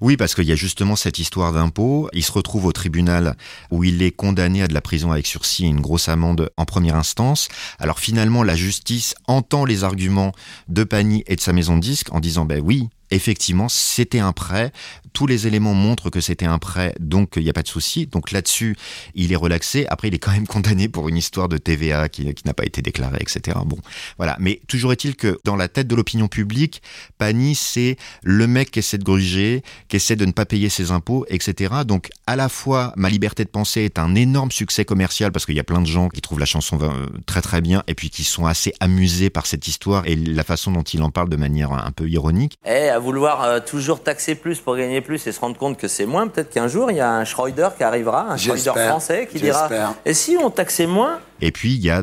Oui, 0.00 0.16
parce 0.16 0.34
qu'il 0.34 0.44
y 0.44 0.52
a 0.52 0.56
justement 0.56 0.96
cette 0.96 1.18
histoire 1.18 1.52
d'impôt. 1.52 2.08
Il 2.12 2.24
se 2.24 2.32
retrouve 2.32 2.66
au 2.66 2.72
tribunal 2.72 3.36
où 3.70 3.84
il 3.84 4.02
est 4.02 4.10
condamné 4.10 4.62
à 4.62 4.68
de 4.68 4.74
la 4.74 4.80
prison 4.80 5.12
avec 5.12 5.26
sursis 5.26 5.64
et 5.64 5.68
une 5.68 5.80
grosse 5.80 6.08
amende 6.08 6.50
en 6.56 6.64
première 6.64 6.96
instance. 6.96 7.48
Alors 7.78 7.98
finalement, 7.98 8.42
la 8.42 8.56
justice 8.56 9.14
entend 9.26 9.64
les 9.64 9.84
arguments 9.84 10.32
de 10.68 10.84
Pani 10.84 11.24
et 11.26 11.36
de 11.36 11.40
sa 11.40 11.52
maison 11.52 11.76
de 11.76 11.82
disque 11.82 12.12
en 12.12 12.20
disant, 12.20 12.44
ben 12.44 12.60
oui, 12.64 12.88
effectivement, 13.10 13.68
c'était 13.68 14.18
un 14.18 14.32
prêt. 14.32 14.72
Tous 15.12 15.26
les 15.26 15.46
éléments 15.46 15.74
montrent 15.74 16.10
que 16.10 16.20
c'était 16.20 16.46
un 16.46 16.58
prêt, 16.58 16.94
donc 17.00 17.34
il 17.36 17.44
n'y 17.44 17.50
a 17.50 17.52
pas 17.52 17.62
de 17.62 17.68
souci. 17.68 18.06
Donc 18.06 18.30
là-dessus, 18.30 18.76
il 19.14 19.32
est 19.32 19.36
relaxé. 19.36 19.86
Après, 19.88 20.08
il 20.08 20.14
est 20.14 20.18
quand 20.18 20.32
même 20.32 20.46
condamné 20.46 20.88
pour 20.88 21.08
une 21.08 21.16
histoire 21.16 21.48
de 21.48 21.56
TVA 21.56 22.08
qui, 22.08 22.34
n'a 22.44 22.54
pas 22.54 22.64
été 22.64 22.82
déclarée, 22.82 23.18
etc. 23.20 23.58
Bon, 23.66 23.78
voilà. 24.16 24.36
Mais 24.40 24.60
toujours 24.68 24.92
est-il 24.92 25.16
que 25.16 25.38
dans 25.44 25.56
la 25.56 25.68
tête 25.68 25.88
de 25.88 25.94
l'opinion 25.94 26.28
publique, 26.28 26.82
Pani, 27.18 27.54
c'est 27.54 27.96
le 28.22 28.46
mec 28.46 28.70
qui 28.70 28.78
essaie 28.78 28.98
de 28.98 29.04
gruger, 29.04 29.62
qui 29.88 29.96
essaie 29.96 30.16
de 30.16 30.24
ne 30.24 30.32
pas 30.32 30.44
payer 30.44 30.68
ses 30.68 30.90
impôts, 30.90 31.24
etc. 31.28 31.74
Donc 31.86 32.10
à 32.26 32.36
la 32.36 32.48
fois, 32.48 32.92
Ma 32.96 33.08
liberté 33.08 33.44
de 33.44 33.48
penser 33.48 33.82
est 33.82 33.98
un 33.98 34.14
énorme 34.14 34.50
succès 34.50 34.84
commercial 34.84 35.32
parce 35.32 35.46
qu'il 35.46 35.54
y 35.54 35.60
a 35.60 35.64
plein 35.64 35.80
de 35.80 35.86
gens 35.86 36.08
qui 36.08 36.20
trouvent 36.20 36.38
la 36.38 36.46
chanson 36.46 36.78
euh, 36.82 37.06
très 37.26 37.40
très 37.40 37.60
bien 37.60 37.82
et 37.86 37.94
puis 37.94 38.10
qui 38.10 38.24
sont 38.24 38.46
assez 38.46 38.72
amusés 38.80 39.30
par 39.30 39.46
cette 39.46 39.66
histoire 39.68 40.06
et 40.06 40.16
la 40.16 40.44
façon 40.44 40.72
dont 40.72 40.82
il 40.82 41.02
en 41.02 41.10
parle 41.10 41.28
de 41.28 41.36
manière 41.36 41.72
un 41.72 41.92
peu 41.92 42.08
ironique. 42.08 42.58
Eh, 42.66 42.90
à 42.98 43.00
vouloir 43.00 43.44
euh, 43.44 43.60
toujours 43.60 44.02
taxer 44.02 44.34
plus 44.34 44.58
pour 44.58 44.76
gagner 44.76 45.00
plus 45.00 45.24
et 45.28 45.32
se 45.32 45.38
rendre 45.38 45.56
compte 45.56 45.78
que 45.78 45.86
c'est 45.86 46.04
moins, 46.04 46.26
peut-être 46.26 46.50
qu'un 46.50 46.66
jour, 46.66 46.90
il 46.90 46.96
y 46.96 47.00
a 47.00 47.10
un 47.10 47.24
Schroeder 47.24 47.68
qui 47.76 47.84
arrivera, 47.84 48.32
un 48.32 48.36
Schroeder 48.36 48.72
français, 48.74 49.28
qui 49.30 49.38
dira. 49.38 49.94
Et 50.04 50.14
si 50.14 50.36
on 50.36 50.50
taxait 50.50 50.88
moins? 50.88 51.20
Et 51.40 51.52
puis, 51.52 51.74
il 51.74 51.80
y 51.80 51.90
a 51.90 52.02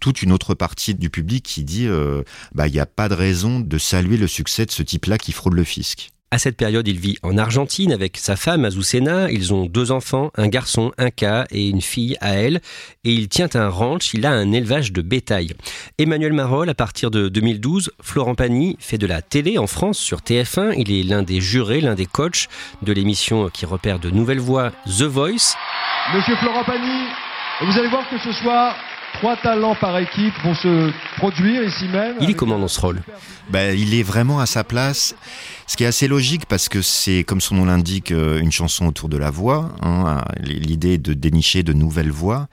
toute 0.00 0.20
une 0.20 0.32
autre 0.32 0.52
partie 0.52 0.94
du 0.94 1.08
public 1.08 1.42
qui 1.42 1.64
dit 1.64 1.86
euh, 1.86 2.22
bah 2.54 2.66
il 2.66 2.74
n'y 2.74 2.78
a 2.78 2.84
pas 2.84 3.08
de 3.08 3.14
raison 3.14 3.58
de 3.58 3.78
saluer 3.78 4.18
le 4.18 4.26
succès 4.26 4.66
de 4.66 4.70
ce 4.70 4.82
type-là 4.82 5.16
qui 5.16 5.32
fraude 5.32 5.54
le 5.54 5.64
fisc. 5.64 6.10
À 6.34 6.38
cette 6.38 6.56
période, 6.56 6.88
il 6.88 6.98
vit 6.98 7.16
en 7.22 7.38
Argentine 7.38 7.92
avec 7.92 8.16
sa 8.16 8.34
femme 8.34 8.64
Azucena. 8.64 9.30
Ils 9.30 9.54
ont 9.54 9.66
deux 9.66 9.92
enfants, 9.92 10.32
un 10.36 10.48
garçon, 10.48 10.90
un 10.98 11.10
cas 11.10 11.44
et 11.52 11.68
une 11.68 11.80
fille 11.80 12.16
à 12.20 12.30
elle. 12.30 12.60
Et 13.04 13.12
il 13.12 13.28
tient 13.28 13.50
un 13.54 13.68
ranch, 13.68 14.14
il 14.14 14.26
a 14.26 14.32
un 14.32 14.50
élevage 14.50 14.90
de 14.90 15.00
bétail. 15.00 15.52
Emmanuel 15.96 16.32
Marolles, 16.32 16.70
à 16.70 16.74
partir 16.74 17.12
de 17.12 17.28
2012, 17.28 17.92
Florent 18.02 18.34
Pagny 18.34 18.76
fait 18.80 18.98
de 18.98 19.06
la 19.06 19.22
télé 19.22 19.58
en 19.58 19.68
France 19.68 20.00
sur 20.00 20.22
TF1. 20.22 20.74
Il 20.76 20.90
est 20.90 21.04
l'un 21.04 21.22
des 21.22 21.40
jurés, 21.40 21.80
l'un 21.80 21.94
des 21.94 22.06
coachs 22.06 22.48
de 22.82 22.92
l'émission 22.92 23.48
qui 23.48 23.64
repère 23.64 24.00
de 24.00 24.10
nouvelles 24.10 24.40
voix 24.40 24.72
The 24.86 25.02
Voice. 25.02 25.54
Monsieur 26.16 26.34
Florent 26.34 26.64
Pagny, 26.64 27.04
vous 27.60 27.78
allez 27.78 27.90
voir 27.90 28.10
que 28.10 28.18
ce 28.18 28.32
soir, 28.32 28.74
trois 29.14 29.36
talents 29.36 29.74
par 29.74 29.96
équipe 29.98 30.34
vont 30.44 30.54
se 30.54 30.92
produire 31.16 31.62
ici 31.64 31.88
même. 31.88 32.16
Il 32.20 32.30
y 32.30 32.34
comment 32.34 32.58
dans 32.58 32.68
ce 32.68 32.80
rôle? 32.80 33.00
Ben, 33.50 33.76
il 33.78 33.94
est 33.94 34.02
vraiment 34.02 34.40
à 34.40 34.46
sa 34.46 34.64
place. 34.64 35.14
Ce 35.66 35.76
qui 35.76 35.84
est 35.84 35.86
assez 35.86 36.08
logique 36.08 36.46
parce 36.46 36.68
que 36.68 36.82
c'est, 36.82 37.24
comme 37.24 37.40
son 37.40 37.54
nom 37.54 37.64
l'indique, 37.64 38.12
euh, 38.12 38.38
une 38.40 38.52
chanson 38.52 38.86
autour 38.86 39.08
de 39.08 39.16
la 39.16 39.30
voix. 39.30 39.70
hein, 39.82 40.22
L'idée 40.40 40.98
de 40.98 41.14
dénicher 41.14 41.62
de 41.62 41.72
nouvelles 41.72 42.10
voix. 42.10 42.48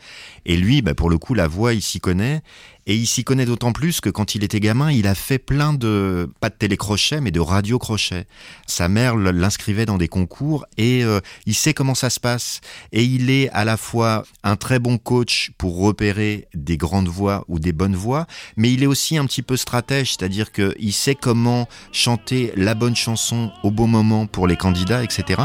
Et 0.45 0.55
lui, 0.55 0.81
ben, 0.81 0.93
pour 0.95 1.09
le 1.09 1.17
coup, 1.17 1.33
la 1.33 1.47
voix, 1.47 1.73
il 1.73 1.81
s'y 1.81 1.99
connaît. 1.99 2.41
Et 2.87 2.95
il 2.95 3.05
s'y 3.05 3.23
connaît 3.23 3.45
d'autant 3.45 3.71
plus 3.71 4.01
que 4.01 4.09
quand 4.09 4.35
il 4.35 4.43
était 4.43 4.59
gamin, 4.59 4.91
il 4.91 5.07
a 5.07 5.15
fait 5.15 5.37
plein 5.37 5.73
de, 5.73 6.29
pas 6.39 6.49
de 6.49 6.55
télécrochets, 6.55 7.21
mais 7.21 7.31
de 7.31 7.39
radio-crochets. 7.39 8.25
Sa 8.65 8.87
mère 8.87 9.15
l'inscrivait 9.15 9.85
dans 9.85 9.97
des 9.97 10.07
concours 10.07 10.65
et 10.77 11.03
euh, 11.03 11.19
il 11.45 11.53
sait 11.53 11.73
comment 11.73 11.95
ça 11.95 12.09
se 12.09 12.19
passe. 12.19 12.61
Et 12.91 13.03
il 13.03 13.29
est 13.29 13.49
à 13.49 13.65
la 13.65 13.77
fois 13.77 14.23
un 14.43 14.55
très 14.55 14.79
bon 14.79 14.97
coach 14.97 15.51
pour 15.57 15.79
repérer 15.79 16.47
des 16.53 16.77
grandes 16.77 17.07
voix 17.07 17.45
ou 17.47 17.59
des 17.59 17.73
bonnes 17.73 17.95
voix, 17.95 18.25
mais 18.57 18.71
il 18.71 18.83
est 18.83 18.87
aussi 18.87 19.17
un 19.17 19.25
petit 19.25 19.43
peu 19.43 19.57
stratège, 19.57 20.11
c'est-à-dire 20.11 20.51
qu'il 20.51 20.93
sait 20.93 21.15
comment 21.15 21.67
chanter 21.91 22.51
la 22.55 22.73
bonne 22.73 22.95
chanson 22.95 23.51
au 23.63 23.71
bon 23.71 23.87
moment 23.87 24.25
pour 24.25 24.47
les 24.47 24.57
candidats, 24.57 25.03
etc. 25.03 25.43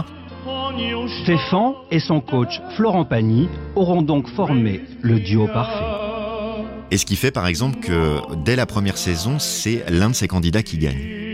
Stéphane 1.22 1.74
et 1.90 2.00
son 2.00 2.20
coach 2.20 2.60
Florent 2.76 3.04
Pagny 3.04 3.48
auront 3.74 4.02
donc 4.02 4.28
formé 4.28 4.82
le 5.02 5.18
duo 5.20 5.46
parfait. 5.46 6.05
Et 6.90 6.98
ce 6.98 7.06
qui 7.06 7.16
fait 7.16 7.30
par 7.30 7.46
exemple 7.46 7.80
que 7.80 8.20
dès 8.44 8.56
la 8.56 8.66
première 8.66 8.98
saison, 8.98 9.38
c'est 9.38 9.84
l'un 9.88 10.10
de 10.10 10.14
ces 10.14 10.28
candidats 10.28 10.62
qui 10.62 10.78
gagne. 10.78 11.25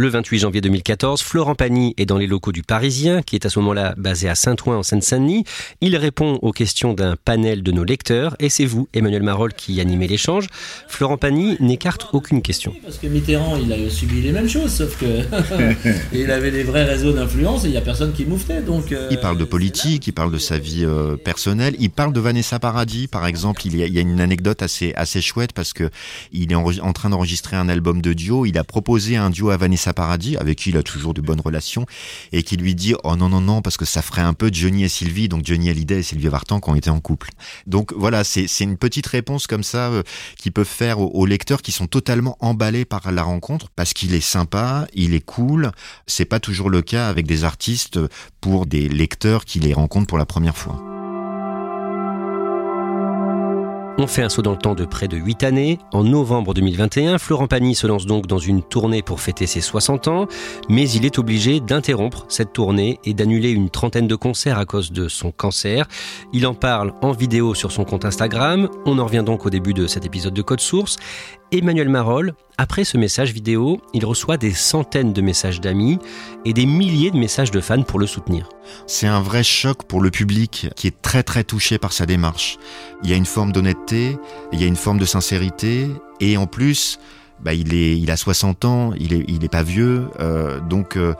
Le 0.00 0.06
28 0.06 0.38
janvier 0.38 0.60
2014, 0.60 1.22
Florent 1.22 1.56
Pagny 1.56 1.92
est 1.96 2.06
dans 2.06 2.18
les 2.18 2.28
locaux 2.28 2.52
du 2.52 2.62
Parisien, 2.62 3.20
qui 3.20 3.34
est 3.34 3.44
à 3.44 3.50
ce 3.50 3.58
moment-là 3.58 3.94
basé 3.96 4.28
à 4.28 4.36
Saint-Ouen 4.36 4.76
en 4.76 4.84
Seine-Saint-Denis. 4.84 5.42
Il 5.80 5.96
répond 5.96 6.38
aux 6.40 6.52
questions 6.52 6.94
d'un 6.94 7.16
panel 7.16 7.64
de 7.64 7.72
nos 7.72 7.82
lecteurs 7.82 8.36
et 8.38 8.48
c'est 8.48 8.64
vous, 8.64 8.88
Emmanuel 8.94 9.24
Marolles, 9.24 9.54
qui 9.54 9.80
animez 9.80 10.06
l'échange. 10.06 10.46
Florent 10.86 11.16
Pagny 11.16 11.56
n'écarte 11.58 12.10
aucune 12.12 12.42
question. 12.42 12.72
Parce 12.84 12.98
que 12.98 13.08
Mitterrand, 13.08 13.56
il 13.56 13.72
a 13.72 13.90
subi 13.90 14.22
les 14.22 14.30
mêmes 14.30 14.48
choses, 14.48 14.72
sauf 14.72 14.96
que 15.00 15.04
il 16.12 16.30
avait 16.30 16.52
des 16.52 16.62
vrais 16.62 16.84
réseaux 16.84 17.12
d'influence 17.12 17.64
et 17.64 17.66
il 17.66 17.72
n'y 17.72 17.76
a 17.76 17.80
personne 17.80 18.12
qui 18.12 18.24
mouftait. 18.24 18.62
Donc, 18.62 18.92
euh, 18.92 19.08
Il 19.10 19.18
parle 19.18 19.36
de 19.36 19.44
politique, 19.44 20.06
il 20.06 20.12
parle 20.12 20.30
de 20.30 20.38
sa 20.38 20.58
vie 20.58 20.84
euh, 20.84 21.16
personnelle, 21.16 21.74
il 21.80 21.90
parle 21.90 22.12
de 22.12 22.20
Vanessa 22.20 22.60
Paradis, 22.60 23.08
par 23.08 23.26
exemple. 23.26 23.62
Il 23.66 23.76
y 23.76 23.82
a, 23.82 23.86
il 23.86 23.94
y 23.94 23.98
a 23.98 24.02
une 24.02 24.20
anecdote 24.20 24.62
assez 24.62 24.92
assez 24.94 25.20
chouette 25.20 25.52
parce 25.52 25.72
que 25.72 25.90
il 26.30 26.52
est 26.52 26.54
en, 26.54 26.64
en 26.64 26.92
train 26.92 27.10
d'enregistrer 27.10 27.56
un 27.56 27.68
album 27.68 28.00
de 28.00 28.12
duo. 28.12 28.46
Il 28.46 28.58
a 28.58 28.62
proposé 28.62 29.16
un 29.16 29.30
duo 29.30 29.50
à 29.50 29.56
Vanessa 29.56 29.87
Paradis, 29.92 30.36
avec 30.36 30.58
qui 30.58 30.70
il 30.70 30.76
a 30.76 30.82
toujours 30.82 31.14
de 31.14 31.20
bonnes 31.20 31.40
relations, 31.40 31.86
et 32.32 32.42
qui 32.42 32.56
lui 32.56 32.74
dit 32.74 32.94
oh 33.04 33.16
non 33.16 33.28
non 33.28 33.40
non 33.40 33.62
parce 33.62 33.76
que 33.76 33.84
ça 33.84 34.02
ferait 34.02 34.22
un 34.22 34.34
peu 34.34 34.50
Johnny 34.52 34.84
et 34.84 34.88
Sylvie, 34.88 35.28
donc 35.28 35.44
Johnny 35.44 35.70
Hallyday 35.70 36.00
et 36.00 36.02
Sylvie 36.02 36.28
Vartan 36.28 36.60
qui 36.60 36.70
ont 36.70 36.74
été 36.74 36.90
en 36.90 37.00
couple. 37.00 37.30
Donc 37.66 37.92
voilà, 37.94 38.24
c'est 38.24 38.46
une 38.60 38.76
petite 38.76 39.06
réponse 39.06 39.46
comme 39.46 39.62
ça 39.62 39.90
euh, 39.90 40.02
qui 40.38 40.50
peuvent 40.50 40.66
faire 40.66 41.00
aux, 41.00 41.10
aux 41.10 41.26
lecteurs 41.26 41.62
qui 41.62 41.72
sont 41.72 41.86
totalement 41.86 42.36
emballés 42.40 42.84
par 42.84 43.10
la 43.12 43.22
rencontre 43.22 43.68
parce 43.74 43.92
qu'il 43.92 44.14
est 44.14 44.20
sympa, 44.20 44.86
il 44.94 45.14
est 45.14 45.24
cool. 45.24 45.72
C'est 46.06 46.24
pas 46.24 46.40
toujours 46.40 46.70
le 46.70 46.82
cas 46.82 47.08
avec 47.08 47.26
des 47.26 47.44
artistes 47.44 47.98
pour 48.40 48.66
des 48.66 48.88
lecteurs 48.88 49.44
qui 49.44 49.60
les 49.60 49.74
rencontrent 49.74 50.06
pour 50.06 50.18
la 50.18 50.26
première 50.26 50.56
fois. 50.56 50.97
On 54.00 54.06
fait 54.06 54.22
un 54.22 54.28
saut 54.28 54.42
dans 54.42 54.52
le 54.52 54.58
temps 54.58 54.76
de 54.76 54.84
près 54.84 55.08
de 55.08 55.16
8 55.16 55.42
années. 55.42 55.80
En 55.92 56.04
novembre 56.04 56.54
2021, 56.54 57.18
Florent 57.18 57.48
Pagny 57.48 57.74
se 57.74 57.88
lance 57.88 58.06
donc 58.06 58.28
dans 58.28 58.38
une 58.38 58.62
tournée 58.62 59.02
pour 59.02 59.20
fêter 59.20 59.44
ses 59.46 59.60
60 59.60 60.06
ans, 60.06 60.28
mais 60.68 60.88
il 60.88 61.04
est 61.04 61.18
obligé 61.18 61.58
d'interrompre 61.58 62.24
cette 62.28 62.52
tournée 62.52 63.00
et 63.04 63.12
d'annuler 63.12 63.50
une 63.50 63.70
trentaine 63.70 64.06
de 64.06 64.14
concerts 64.14 64.56
à 64.56 64.66
cause 64.66 64.92
de 64.92 65.08
son 65.08 65.32
cancer. 65.32 65.88
Il 66.32 66.46
en 66.46 66.54
parle 66.54 66.92
en 67.02 67.10
vidéo 67.10 67.54
sur 67.54 67.72
son 67.72 67.84
compte 67.84 68.04
Instagram. 68.04 68.68
On 68.86 69.00
en 69.00 69.04
revient 69.04 69.24
donc 69.26 69.44
au 69.46 69.50
début 69.50 69.74
de 69.74 69.88
cet 69.88 70.06
épisode 70.06 70.34
de 70.34 70.42
Code 70.42 70.60
Source. 70.60 70.96
Emmanuel 71.50 71.88
Marolles, 71.88 72.34
après 72.58 72.84
ce 72.84 72.98
message 72.98 73.32
vidéo, 73.32 73.80
il 73.94 74.04
reçoit 74.04 74.36
des 74.36 74.52
centaines 74.52 75.14
de 75.14 75.22
messages 75.22 75.62
d'amis 75.62 75.98
et 76.44 76.52
des 76.52 76.66
milliers 76.66 77.10
de 77.10 77.16
messages 77.16 77.50
de 77.50 77.60
fans 77.62 77.82
pour 77.82 77.98
le 77.98 78.06
soutenir. 78.06 78.50
C'est 78.86 79.06
un 79.06 79.22
vrai 79.22 79.42
choc 79.42 79.84
pour 79.84 80.02
le 80.02 80.10
public 80.10 80.68
qui 80.76 80.86
est 80.86 81.00
très 81.00 81.22
très 81.22 81.44
touché 81.44 81.78
par 81.78 81.94
sa 81.94 82.04
démarche. 82.04 82.58
Il 83.02 83.08
y 83.08 83.14
a 83.14 83.16
une 83.16 83.24
forme 83.24 83.52
d'honnêteté, 83.52 84.18
il 84.52 84.60
y 84.60 84.64
a 84.64 84.66
une 84.66 84.76
forme 84.76 84.98
de 84.98 85.06
sincérité, 85.06 85.88
et 86.20 86.36
en 86.36 86.46
plus, 86.46 86.98
bah, 87.40 87.54
il, 87.54 87.72
est, 87.72 87.98
il 87.98 88.10
a 88.10 88.18
60 88.18 88.66
ans, 88.66 88.92
il 88.98 89.14
est, 89.14 89.24
il 89.28 89.42
est 89.42 89.50
pas 89.50 89.62
vieux, 89.62 90.08
euh, 90.20 90.60
donc 90.60 90.96
euh, 90.96 91.14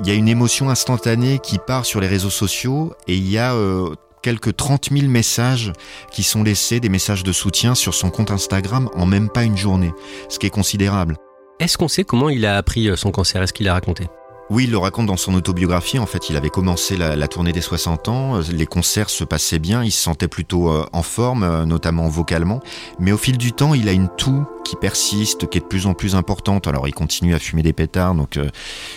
il 0.00 0.06
y 0.06 0.12
a 0.12 0.14
une 0.14 0.28
émotion 0.28 0.70
instantanée 0.70 1.40
qui 1.42 1.58
part 1.58 1.86
sur 1.86 2.00
les 2.00 2.06
réseaux 2.06 2.30
sociaux, 2.30 2.94
et 3.08 3.16
il 3.16 3.28
y 3.28 3.36
a 3.36 3.54
euh, 3.54 3.96
quelques 4.22 4.56
30 4.56 4.90
000 4.90 5.08
messages 5.08 5.72
qui 6.10 6.22
sont 6.22 6.42
laissés, 6.42 6.80
des 6.80 6.88
messages 6.88 7.24
de 7.24 7.32
soutien 7.32 7.74
sur 7.74 7.94
son 7.94 8.10
compte 8.10 8.30
Instagram 8.30 8.88
en 8.94 9.06
même 9.06 9.28
pas 9.28 9.44
une 9.44 9.56
journée, 9.56 9.92
ce 10.28 10.38
qui 10.38 10.46
est 10.46 10.50
considérable. 10.50 11.16
Est-ce 11.60 11.76
qu'on 11.76 11.88
sait 11.88 12.04
comment 12.04 12.28
il 12.28 12.46
a 12.46 12.56
appris 12.56 12.88
euh, 12.88 12.96
son 12.96 13.10
cancer? 13.10 13.42
Est-ce 13.42 13.52
qu'il 13.52 13.68
a 13.68 13.74
raconté? 13.74 14.06
Oui, 14.52 14.64
il 14.64 14.70
le 14.70 14.76
raconte 14.76 15.06
dans 15.06 15.16
son 15.16 15.32
autobiographie. 15.32 15.98
En 15.98 16.04
fait, 16.04 16.28
il 16.28 16.36
avait 16.36 16.50
commencé 16.50 16.98
la, 16.98 17.26
tournée 17.26 17.52
des 17.52 17.62
60 17.62 18.08
ans. 18.08 18.36
Euh, 18.36 18.42
Les 18.52 18.66
concerts 18.66 19.08
se 19.08 19.24
passaient 19.24 19.58
bien. 19.58 19.82
Il 19.82 19.92
se 19.92 20.02
sentait 20.02 20.28
plutôt 20.28 20.68
euh, 20.68 20.84
en 20.92 21.02
forme, 21.02 21.42
euh, 21.42 21.64
notamment 21.64 22.06
vocalement. 22.08 22.60
Mais 22.98 23.12
au 23.12 23.16
fil 23.16 23.38
du 23.38 23.52
temps, 23.52 23.72
il 23.72 23.88
a 23.88 23.92
une 23.92 24.10
toux 24.10 24.44
qui 24.62 24.76
persiste, 24.76 25.48
qui 25.48 25.56
est 25.56 25.62
de 25.62 25.66
plus 25.66 25.86
en 25.86 25.94
plus 25.94 26.14
importante. 26.14 26.66
Alors, 26.66 26.86
il 26.86 26.92
continue 26.92 27.34
à 27.34 27.38
fumer 27.38 27.62
des 27.62 27.72
pétards. 27.72 28.14
Donc, 28.14 28.38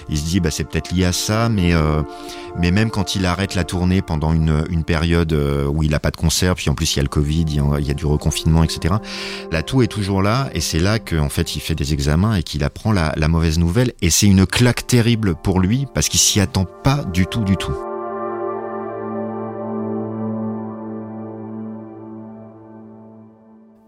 il 0.09 0.17
se 0.17 0.25
dit, 0.25 0.41
bah, 0.41 0.51
c'est 0.51 0.65
peut-être 0.65 0.91
lié 0.91 1.05
à 1.05 1.13
ça. 1.13 1.47
Mais, 1.47 1.73
mais 2.55 2.69
même 2.69 2.91
quand 2.91 3.15
il 3.15 3.25
arrête 3.25 3.55
la 3.55 3.63
tournée 3.63 4.03
pendant 4.03 4.31
une, 4.31 4.83
période 4.85 5.33
où 5.33 5.81
il 5.81 5.89
n'a 5.89 5.99
pas 5.99 6.11
de 6.11 6.17
concert, 6.17 6.53
puis 6.53 6.69
en 6.69 6.75
plus, 6.75 6.93
il 6.93 6.97
y 6.97 6.99
a 6.99 7.03
le 7.03 7.09
Covid, 7.09 7.45
il 7.49 7.87
y 7.87 7.89
a, 7.89 7.93
du 7.95 8.05
reconfinement, 8.05 8.63
etc. 8.63 8.93
La 9.51 9.63
toux 9.63 9.81
est 9.81 9.87
toujours 9.87 10.21
là. 10.21 10.49
Et 10.53 10.61
c'est 10.61 10.79
là 10.79 10.99
qu'en 10.99 11.29
fait, 11.29 11.55
il 11.55 11.61
fait 11.61 11.73
des 11.73 11.93
examens 11.93 12.35
et 12.35 12.43
qu'il 12.43 12.63
apprend 12.63 12.91
la 12.91 13.27
mauvaise 13.27 13.57
nouvelle. 13.57 13.93
Et 14.03 14.11
c'est 14.11 14.27
une 14.27 14.45
claque 14.45 14.85
terrible 14.85 15.33
pour 15.45 15.59
lui 15.59 15.85
parce 15.93 16.09
qu'il 16.09 16.19
s'y 16.19 16.39
attend 16.39 16.65
pas 16.65 17.03
du 17.03 17.27
tout, 17.27 17.43
du 17.43 17.55
tout. 17.55 17.75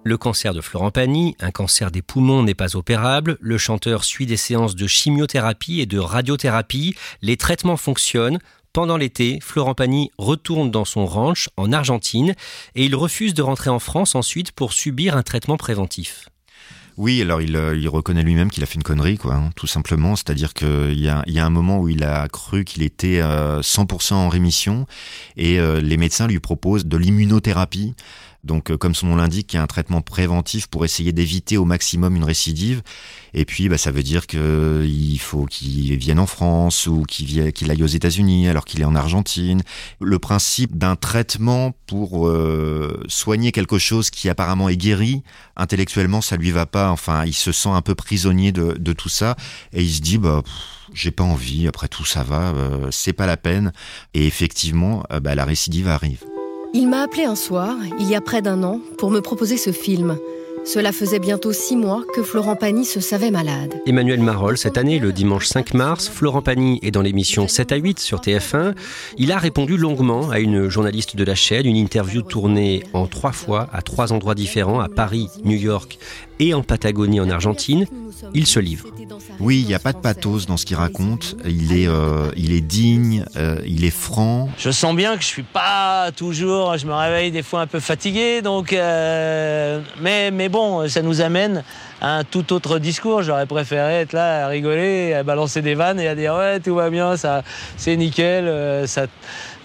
Le 0.03 0.17
cancer 0.19 0.53
de 0.53 0.61
Florent 0.61 0.91
Pagny, 0.91 1.35
un 1.39 1.49
cancer 1.49 1.89
des 1.89 2.03
poumons 2.03 2.43
n'est 2.43 2.53
pas 2.53 2.75
opérable. 2.75 3.39
Le 3.41 3.57
chanteur 3.57 4.03
suit 4.03 4.27
des 4.27 4.37
séances 4.37 4.75
de 4.75 4.85
chimiothérapie 4.85 5.81
et 5.81 5.87
de 5.87 5.97
radiothérapie. 5.97 6.95
Les 7.23 7.37
traitements 7.37 7.75
fonctionnent. 7.75 8.37
Pendant 8.71 8.97
l'été, 8.97 9.39
Florent 9.41 9.73
Pagny 9.73 10.11
retourne 10.19 10.69
dans 10.69 10.85
son 10.85 11.07
ranch 11.07 11.49
en 11.57 11.71
Argentine 11.73 12.35
et 12.75 12.85
il 12.85 12.95
refuse 12.95 13.33
de 13.33 13.41
rentrer 13.41 13.71
en 13.71 13.79
France 13.79 14.13
ensuite 14.13 14.51
pour 14.51 14.73
subir 14.73 15.17
un 15.17 15.23
traitement 15.23 15.57
préventif. 15.57 16.29
Oui, 16.97 17.21
alors 17.21 17.43
il, 17.43 17.55
euh, 17.55 17.77
il 17.77 17.87
reconnaît 17.89 18.23
lui-même 18.23 18.49
qu'il 18.49 18.63
a 18.63 18.65
fait 18.65 18.75
une 18.75 18.83
connerie, 18.83 19.19
quoi, 19.19 19.35
hein, 19.35 19.51
tout 19.55 19.67
simplement. 19.67 20.15
C'est-à-dire 20.15 20.55
qu'il 20.55 20.99
y 20.99 21.07
a, 21.07 21.23
y 21.27 21.37
a 21.37 21.45
un 21.45 21.51
moment 21.51 21.79
où 21.79 21.89
il 21.89 22.03
a 22.03 22.27
cru 22.27 22.65
qu'il 22.65 22.81
était 22.81 23.21
euh, 23.21 23.61
100% 23.61 24.15
en 24.15 24.29
rémission 24.29 24.87
et 25.35 25.59
euh, 25.59 25.79
les 25.79 25.97
médecins 25.97 26.25
lui 26.25 26.39
proposent 26.39 26.87
de 26.87 26.97
l'immunothérapie. 26.97 27.93
Donc, 28.43 28.71
euh, 28.71 28.77
comme 28.77 28.95
son 28.95 29.07
nom 29.07 29.15
l'indique, 29.15 29.53
il 29.53 29.57
y 29.57 29.59
a 29.59 29.63
un 29.63 29.67
traitement 29.67 30.01
préventif 30.01 30.67
pour 30.67 30.85
essayer 30.85 31.11
d'éviter 31.11 31.57
au 31.57 31.65
maximum 31.65 32.15
une 32.15 32.23
récidive. 32.23 32.81
Et 33.33 33.45
puis, 33.45 33.69
bah, 33.69 33.77
ça 33.77 33.91
veut 33.91 34.03
dire 34.03 34.25
qu'il 34.27 35.19
faut 35.19 35.45
qu'il 35.45 35.95
vienne 35.97 36.19
en 36.19 36.25
France 36.27 36.87
ou 36.87 37.03
qu'il 37.03 37.71
aille 37.71 37.83
aux 37.83 37.87
États-Unis 37.87 38.47
alors 38.47 38.65
qu'il 38.65 38.81
est 38.81 38.85
en 38.85 38.95
Argentine. 38.95 39.61
Le 39.99 40.19
principe 40.19 40.77
d'un 40.77 40.95
traitement 40.95 41.73
pour 41.87 42.27
euh, 42.27 43.03
soigner 43.07 43.51
quelque 43.51 43.77
chose 43.77 44.09
qui 44.09 44.29
apparemment 44.29 44.69
est 44.69 44.77
guéri, 44.77 45.23
intellectuellement, 45.55 46.21
ça 46.21 46.37
lui 46.37 46.51
va 46.51 46.65
pas. 46.65 46.91
Enfin, 46.91 47.25
il 47.25 47.33
se 47.33 47.51
sent 47.51 47.69
un 47.69 47.81
peu 47.81 47.95
prisonnier 47.95 48.51
de, 48.51 48.93
tout 48.93 49.09
ça 49.09 49.35
et 49.73 49.83
il 49.83 49.91
se 49.91 50.01
dit, 50.01 50.17
bah, 50.17 50.41
j'ai 50.93 51.11
pas 51.11 51.23
envie. 51.23 51.67
Après 51.67 51.87
tout, 51.87 52.05
ça 52.05 52.23
va, 52.23 52.53
euh, 52.55 52.87
c'est 52.91 53.13
pas 53.13 53.25
la 53.25 53.37
peine. 53.37 53.73
Et 54.13 54.25
effectivement, 54.25 55.03
bah, 55.21 55.35
la 55.35 55.45
récidive 55.45 55.87
arrive. 55.87 56.23
Il 56.73 56.87
m'a 56.89 57.01
appelé 57.01 57.23
un 57.23 57.35
soir, 57.35 57.75
il 57.99 58.09
y 58.09 58.15
a 58.15 58.21
près 58.21 58.41
d'un 58.41 58.63
an, 58.63 58.79
pour 58.97 59.09
me 59.09 59.21
proposer 59.21 59.57
ce 59.57 59.71
film. 59.71 60.17
Cela 60.67 60.91
faisait 60.91 61.19
bientôt 61.19 61.53
six 61.53 61.77
mois 61.77 62.03
que 62.13 62.21
Florent 62.21 62.57
Pagny 62.57 62.83
se 62.83 62.99
savait 62.99 63.31
malade. 63.31 63.73
Emmanuel 63.85 64.19
Marolles, 64.19 64.57
cette 64.57 64.77
année, 64.77 64.99
le 64.99 65.13
dimanche 65.13 65.45
5 65.47 65.73
mars, 65.73 66.09
Florent 66.09 66.41
Pagny 66.41 66.79
est 66.83 66.91
dans 66.91 67.01
l'émission 67.01 67.47
7 67.47 67.71
à 67.71 67.77
8 67.77 67.99
sur 67.99 68.19
TF1. 68.19 68.75
Il 69.17 69.31
a 69.31 69.37
répondu 69.37 69.77
longuement 69.77 70.29
à 70.29 70.39
une 70.39 70.67
journaliste 70.67 71.15
de 71.15 71.23
la 71.23 71.35
chaîne, 71.35 71.65
une 71.65 71.77
interview 71.77 72.21
tournée 72.21 72.83
en 72.91 73.07
trois 73.07 73.31
fois 73.31 73.69
à 73.71 73.81
trois 73.81 74.11
endroits 74.11 74.35
différents, 74.35 74.81
à 74.81 74.89
Paris, 74.89 75.29
New 75.45 75.55
York 75.57 75.97
et 76.39 76.53
en 76.53 76.61
Patagonie 76.61 77.19
en 77.19 77.29
Argentine. 77.29 77.87
Il 78.33 78.45
se 78.45 78.59
livre. 78.59 78.87
Oui, 79.39 79.61
il 79.61 79.67
n'y 79.67 79.73
a 79.73 79.79
pas 79.79 79.93
de 79.93 79.97
pathos 79.99 80.45
dans 80.47 80.57
ce 80.57 80.65
qu'il 80.65 80.75
raconte. 80.75 81.35
Il 81.45 81.71
est, 81.73 81.87
euh, 81.87 82.29
il 82.35 82.51
est 82.53 82.61
digne, 82.61 83.25
euh, 83.37 83.61
il 83.65 83.85
est 83.85 83.89
franc. 83.91 84.49
Je 84.57 84.69
sens 84.69 84.95
bien 84.95 85.15
que 85.15 85.21
je 85.21 85.27
suis 85.27 85.43
pas 85.43 86.11
toujours. 86.15 86.77
Je 86.77 86.85
me 86.85 86.93
réveille 86.93 87.31
des 87.31 87.41
fois 87.43 87.61
un 87.61 87.67
peu 87.67 87.79
fatigué, 87.79 88.41
donc. 88.41 88.73
euh, 88.73 89.81
mais, 90.01 90.29
mais 90.31 90.49
bon, 90.49 90.56
ça 90.87 91.01
nous 91.01 91.21
amène 91.21 91.63
à 92.01 92.17
un 92.17 92.23
tout 92.23 92.53
autre 92.53 92.79
discours. 92.79 93.21
J'aurais 93.21 93.45
préféré 93.45 94.01
être 94.01 94.13
là 94.13 94.45
à 94.45 94.47
rigoler, 94.47 95.13
à 95.13 95.23
balancer 95.23 95.61
des 95.61 95.75
vannes 95.75 95.99
et 95.99 96.07
à 96.07 96.15
dire 96.15 96.35
ouais 96.35 96.59
tout 96.59 96.75
va 96.75 96.89
bien, 96.89 97.17
ça, 97.17 97.43
c'est 97.77 97.95
nickel, 97.95 98.45
euh, 98.47 98.85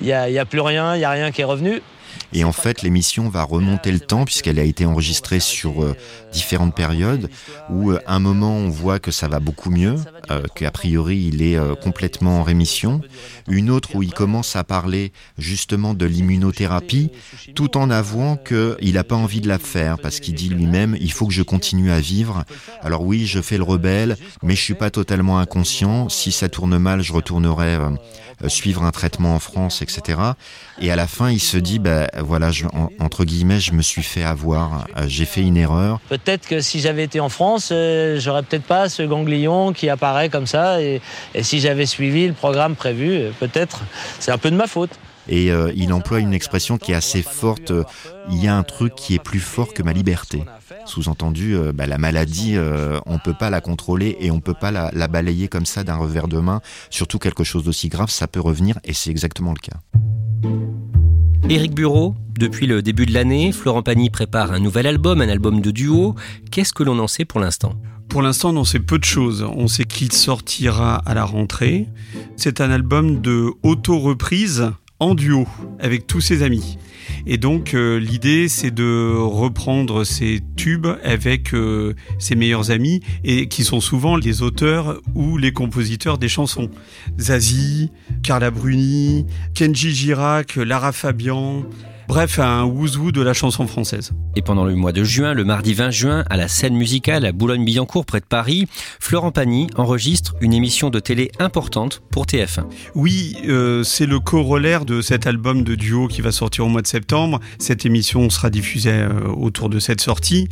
il 0.01 0.07
y 0.07 0.13
a, 0.13 0.29
il 0.29 0.35
y 0.35 0.39
a 0.39 0.45
plus 0.45 0.61
rien, 0.61 0.95
il 0.95 1.01
y 1.01 1.05
a 1.05 1.11
rien 1.11 1.31
qui 1.31 1.41
est 1.41 1.45
revenu. 1.45 1.83
Et 2.33 2.45
en 2.45 2.53
fait, 2.53 2.83
l'émission 2.83 3.29
va 3.29 3.43
remonter 3.43 3.93
le 3.93 4.01
temps 4.01 4.25
puisqu'elle 4.25 4.59
a 4.59 4.65
été 4.65 4.87
enregistrée 4.87 5.41
sur 5.41 5.83
euh, 5.83 5.95
différentes 6.33 6.75
périodes 6.75 7.29
où, 7.71 7.93
euh, 7.93 7.99
un 8.07 8.21
moment, 8.21 8.57
on 8.57 8.71
voit 8.71 8.99
que 8.99 9.11
ça 9.11 9.29
va 9.29 9.39
beaucoup 9.39 9.71
mieux, 9.71 9.97
euh, 10.31 10.43
qu'a 10.55 10.71
priori, 10.71 11.31
il 11.33 11.43
est 11.43 11.59
complètement 11.83 12.41
en 12.41 12.43
rémission. 12.43 13.01
Une 13.49 13.71
autre 13.71 13.95
où 13.95 14.03
il 14.03 14.13
commence 14.13 14.57
à 14.57 14.65
parler 14.65 15.13
justement 15.39 15.95
de 15.95 16.07
l'immunothérapie, 16.07 17.11
tout 17.55 17.77
en 17.77 17.91
avouant 17.91 18.37
qu'il 18.37 18.95
n'a 18.95 19.05
pas 19.05 19.17
envie 19.17 19.41
de 19.41 19.49
la 19.49 19.59
faire 19.59 19.99
parce 19.99 20.21
qu'il 20.21 20.35
dit 20.35 20.49
lui-même, 20.49 20.97
il 21.01 21.13
faut 21.13 21.27
que 21.27 21.33
je 21.33 21.43
continue 21.43 21.91
à 21.91 22.01
vivre. 22.01 22.45
Alors 22.83 23.03
oui, 23.03 23.27
je 23.27 23.43
fais 23.43 23.59
le 23.59 23.63
rebelle, 23.63 24.17
mais 24.43 24.55
je 24.55 24.63
suis 24.63 24.75
pas 24.75 24.91
totalement 24.91 25.39
inconscient. 25.39 26.09
Si 26.09 26.33
ça 26.33 26.49
tourne 26.49 26.79
mal, 26.79 27.03
je 27.03 27.13
retournerai 27.13 27.79
suivre 28.49 28.83
un 28.85 28.91
traitement 28.91 29.35
en 29.35 29.39
France, 29.39 29.83
etc. 29.83 30.19
Et 30.81 30.91
à 30.91 30.97
la 30.97 31.07
fin, 31.07 31.31
il 31.31 31.41
se 31.41 31.57
dit, 31.57 31.79
bah, 31.79 32.02
voilà, 32.23 32.51
je, 32.51 32.67
en- 32.67 32.91
entre 33.01 33.25
guillemets, 33.25 33.61
je 33.61 33.73
me 33.73 33.83
suis 33.83 34.03
fait 34.03 34.23
avoir, 34.25 34.87
Euh, 34.97 35.05
j'ai 35.09 35.25
fait 35.25 35.43
une 35.43 35.57
erreur. 35.57 36.01
Peut-être 36.09 36.47
que 36.47 36.61
si 36.61 36.81
j'avais 36.81 37.05
été 37.05 37.21
en 37.21 37.29
France, 37.29 37.71
euh, 37.73 38.19
j'aurais 38.21 38.43
peut-être 38.43 38.65
pas 38.65 38.89
ce 38.89 39.03
ganglion 39.03 39.73
qui 39.73 39.89
apparaît 39.89 40.29
comme 40.29 40.47
ça. 40.47 40.81
Et, 40.83 41.01
et 41.35 41.43
si 41.43 41.61
j'avais 41.61 41.87
suivi 41.87 42.27
le 42.27 42.33
programme 42.35 42.75
prévu, 42.77 43.11
euh, 43.13 43.31
peut-être, 43.41 43.81
c'est 44.21 44.31
un 44.33 44.39
peu 44.39 44.51
de 44.51 44.57
ma 44.57 44.67
faute. 44.67 44.91
Et 45.29 45.53
euh, 45.53 45.71
il 45.77 45.93
emploie 45.93 46.19
une 46.19 46.35
expression 46.35 46.79
qui 46.79 46.91
est 46.93 46.97
assez 46.97 47.23
forte. 47.23 47.71
euh, 47.71 47.85
il 48.31 48.43
y 48.43 48.49
a 48.49 48.57
un 48.57 48.65
truc 48.65 48.95
qui 48.97 49.15
est 49.15 49.23
plus 49.23 49.39
fort 49.41 49.73
que 49.73 49.83
ma 49.83 49.93
liberté. 49.93 50.43
Sous-entendu, 50.85 51.55
euh, 51.55 51.73
bah, 51.73 51.87
la 51.87 51.97
maladie, 51.99 52.57
euh, 52.57 52.99
on 53.07 53.19
peut 53.19 53.35
pas 53.35 53.49
la 53.49 53.61
contrôler 53.61 54.17
et 54.21 54.31
on 54.33 54.41
peut 54.41 54.55
pas 54.55 54.73
la, 54.73 54.91
la 54.93 55.07
balayer 55.07 55.47
comme 55.49 55.67
ça 55.67 55.85
d'un 55.85 55.97
revers 55.97 56.27
de 56.29 56.39
main. 56.39 56.61
Surtout 56.91 57.19
quelque 57.21 57.45
chose 57.45 57.63
d'aussi 57.65 57.89
grave, 57.89 58.11
ça 58.11 58.27
peut 58.27 58.41
revenir 58.41 58.79
et 58.85 58.93
c'est 58.93 59.11
exactement 59.11 59.53
le 59.53 59.61
cas. 59.61 59.79
Éric 61.53 61.75
Bureau, 61.75 62.15
depuis 62.39 62.67
le 62.67 62.81
début 62.81 63.05
de 63.05 63.13
l'année, 63.13 63.53
Florent 63.53 63.83
Pagny 63.83 64.09
prépare 64.09 64.53
un 64.53 64.59
nouvel 64.59 64.87
album, 64.87 65.21
un 65.21 65.29
album 65.29 65.61
de 65.61 65.71
duo. 65.71 66.15
Qu'est-ce 66.51 66.73
que 66.73 66.83
l'on 66.83 66.99
en 66.99 67.07
sait 67.07 67.27
pour 67.27 67.41
l'instant? 67.41 67.75
Pour 68.09 68.23
l'instant, 68.23 68.57
on 68.57 68.65
sait 68.65 68.81
peu 68.81 68.99
de 68.99 69.05
choses. 69.05 69.47
On 69.55 69.69
sait 69.69 69.85
qu'il 69.85 70.13
sortira 70.13 70.95
à 71.05 71.13
la 71.13 71.27
rentrée. 71.27 71.89
C'est 72.39 72.63
un 72.63 72.71
album 72.71 73.21
de 73.21 73.51
auto-reprise 73.63 74.71
en 74.99 75.15
duo 75.15 75.47
avec 75.79 76.07
tous 76.07 76.23
ses 76.23 76.43
amis. 76.43 76.79
Et 77.27 77.39
donc 77.39 77.75
euh, 77.75 77.99
l'idée 77.99 78.49
c'est 78.49 78.71
de 78.71 79.15
reprendre 79.17 80.05
ces 80.05 80.41
tubes 80.57 80.87
avec 81.03 81.55
euh, 81.55 81.95
ses 82.19 82.35
meilleurs 82.35 82.71
amis 82.71 83.01
et 83.25 83.49
qui 83.49 83.65
sont 83.65 83.81
souvent 83.81 84.17
les 84.17 84.43
auteurs 84.43 85.01
ou 85.15 85.39
les 85.39 85.53
compositeurs 85.53 86.19
des 86.19 86.29
chansons. 86.29 86.71
Zazie, 87.19 87.91
Carla 88.23 88.51
Bruni, 88.51 89.27
Kenji 89.55 89.93
Girac, 89.95 90.57
Lara 90.57 90.93
Fabian. 90.93 91.65
Bref, 92.09 92.39
un 92.39 92.65
wouzou 92.65 93.13
de 93.13 93.23
la 93.23 93.33
chanson 93.33 93.67
française. 93.67 94.13
Et 94.37 94.43
pendant 94.43 94.65
le 94.65 94.75
mois 94.75 94.93
de 94.93 95.05
juin, 95.05 95.35
le 95.35 95.45
mardi 95.45 95.73
20 95.73 95.91
juin, 95.91 96.25
à 96.29 96.37
la 96.37 96.49
scène 96.49 96.75
musicale 96.75 97.25
à 97.25 97.33
Boulogne-Billancourt, 97.33 98.05
près 98.05 98.21
de 98.21 98.27
Paris, 98.27 98.67
Florent 99.01 99.31
Pagny 99.31 99.69
enregistre 99.77 100.35
une 100.41 100.53
émission 100.53 100.91
de 100.91 100.99
télé 100.99 101.31
importante 101.39 102.03
pour 102.11 102.27
TF1. 102.27 102.65
Oui, 102.95 103.37
euh, 103.49 103.85
c'est 103.85 104.07
le 104.07 104.21
corollaire 104.21 104.85
de 104.85 105.01
cet 105.01 105.27
album 105.27 105.63
de 105.63 105.75
duo 105.75 106.09
qui 106.09 106.21
va 106.21 106.33
sortir 106.33 106.67
au 106.67 106.69
mois 106.69 106.83
de 106.83 106.87
septembre. 106.87 107.41
Cette 107.59 107.87
émission 107.87 108.29
sera 108.31 108.51
diffusée 108.51 108.91
euh, 108.91 109.29
autour 109.29 109.69
de 109.69 109.79
cette 109.79 110.01
sortie 110.01 110.49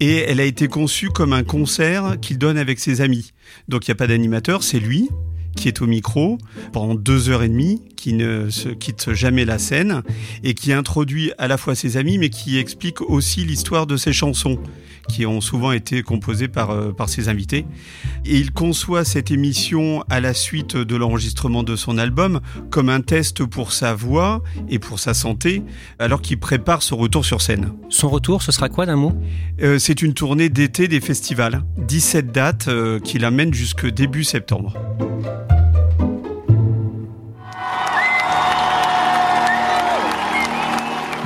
et 0.00 0.18
elle 0.18 0.40
a 0.40 0.44
été 0.44 0.68
conçue 0.68 1.08
comme 1.08 1.32
un 1.32 1.44
concert 1.44 2.20
qu'il 2.20 2.38
donne 2.38 2.58
avec 2.58 2.78
ses 2.78 3.00
amis. 3.00 3.32
Donc 3.68 3.86
il 3.86 3.90
n'y 3.90 3.92
a 3.92 3.96
pas 3.96 4.06
d'animateur, 4.06 4.62
c'est 4.62 4.80
lui 4.80 5.08
qui 5.56 5.68
est 5.68 5.82
au 5.82 5.86
micro 5.86 6.38
pendant 6.72 6.94
deux 6.94 7.28
heures 7.28 7.42
et 7.42 7.48
demie, 7.48 7.82
qui 7.96 8.12
ne 8.12 8.50
se 8.50 8.68
quitte 8.68 9.12
jamais 9.12 9.44
la 9.44 9.58
scène 9.58 10.02
et 10.42 10.54
qui 10.54 10.72
introduit 10.72 11.32
à 11.38 11.48
la 11.48 11.56
fois 11.56 11.74
ses 11.74 11.96
amis 11.96 12.18
mais 12.18 12.30
qui 12.30 12.58
explique 12.58 13.00
aussi 13.00 13.44
l'histoire 13.44 13.86
de 13.86 13.96
ses 13.96 14.12
chansons 14.12 14.58
qui 15.08 15.26
ont 15.26 15.40
souvent 15.40 15.72
été 15.72 16.02
composées 16.02 16.48
par, 16.48 16.70
euh, 16.70 16.92
par 16.92 17.08
ses 17.08 17.28
invités. 17.28 17.66
Et 18.24 18.38
il 18.38 18.52
conçoit 18.52 19.04
cette 19.04 19.30
émission 19.30 20.04
à 20.08 20.20
la 20.20 20.34
suite 20.34 20.76
de 20.76 20.96
l'enregistrement 20.96 21.62
de 21.62 21.76
son 21.76 21.98
album 21.98 22.40
comme 22.70 22.88
un 22.88 23.00
test 23.00 23.44
pour 23.44 23.72
sa 23.72 23.94
voix 23.94 24.42
et 24.68 24.78
pour 24.78 24.98
sa 24.98 25.14
santé 25.14 25.62
alors 25.98 26.22
qu'il 26.22 26.38
prépare 26.38 26.82
son 26.82 26.96
retour 26.96 27.24
sur 27.24 27.42
scène. 27.42 27.72
Son 27.88 28.08
retour, 28.08 28.42
ce 28.42 28.52
sera 28.52 28.68
quoi 28.68 28.86
d'un 28.86 28.96
mot? 28.96 29.12
Euh, 29.62 29.78
C'est 29.78 30.02
une 30.02 30.14
tournée 30.14 30.48
d'été 30.48 30.86
des 30.88 31.00
festivals, 31.00 31.62
17 31.78 32.30
dates 32.32 32.68
euh, 32.68 33.00
qui 33.00 33.18
l'amènent 33.18 33.54
jusque 33.54 33.86
début 33.86 34.24
septembre. 34.24 34.74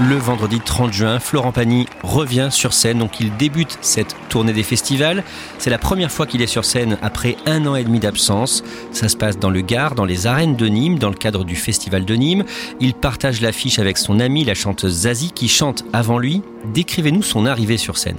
Le 0.00 0.16
vendredi 0.16 0.58
30 0.58 0.92
juin, 0.92 1.20
Florent 1.20 1.52
Pagny 1.52 1.86
revient 2.02 2.48
sur 2.50 2.72
scène, 2.72 2.98
donc 2.98 3.20
il 3.20 3.36
débute 3.36 3.78
cette 3.80 4.16
tournée 4.28 4.52
des 4.52 4.64
festivals. 4.64 5.22
C'est 5.58 5.70
la 5.70 5.78
première 5.78 6.10
fois 6.10 6.26
qu'il 6.26 6.42
est 6.42 6.48
sur 6.48 6.64
scène 6.64 6.98
après 7.00 7.36
un 7.46 7.64
an 7.66 7.76
et 7.76 7.84
demi 7.84 8.00
d'absence. 8.00 8.64
Ça 8.90 9.08
se 9.08 9.16
passe 9.16 9.38
dans 9.38 9.50
le 9.50 9.60
Gard, 9.60 9.94
dans 9.94 10.04
les 10.04 10.26
arènes 10.26 10.56
de 10.56 10.66
Nîmes, 10.66 10.98
dans 10.98 11.10
le 11.10 11.14
cadre 11.14 11.44
du 11.44 11.54
festival 11.54 12.04
de 12.04 12.14
Nîmes. 12.16 12.42
Il 12.80 12.94
partage 12.94 13.40
l'affiche 13.40 13.78
avec 13.78 13.96
son 13.96 14.18
amie, 14.18 14.44
la 14.44 14.54
chanteuse 14.54 15.02
Zazie, 15.02 15.30
qui 15.30 15.46
chante 15.46 15.84
avant 15.92 16.18
lui. 16.18 16.42
Décrivez-nous 16.72 17.22
son 17.22 17.46
arrivée 17.46 17.76
sur 17.76 17.96
scène. 17.96 18.18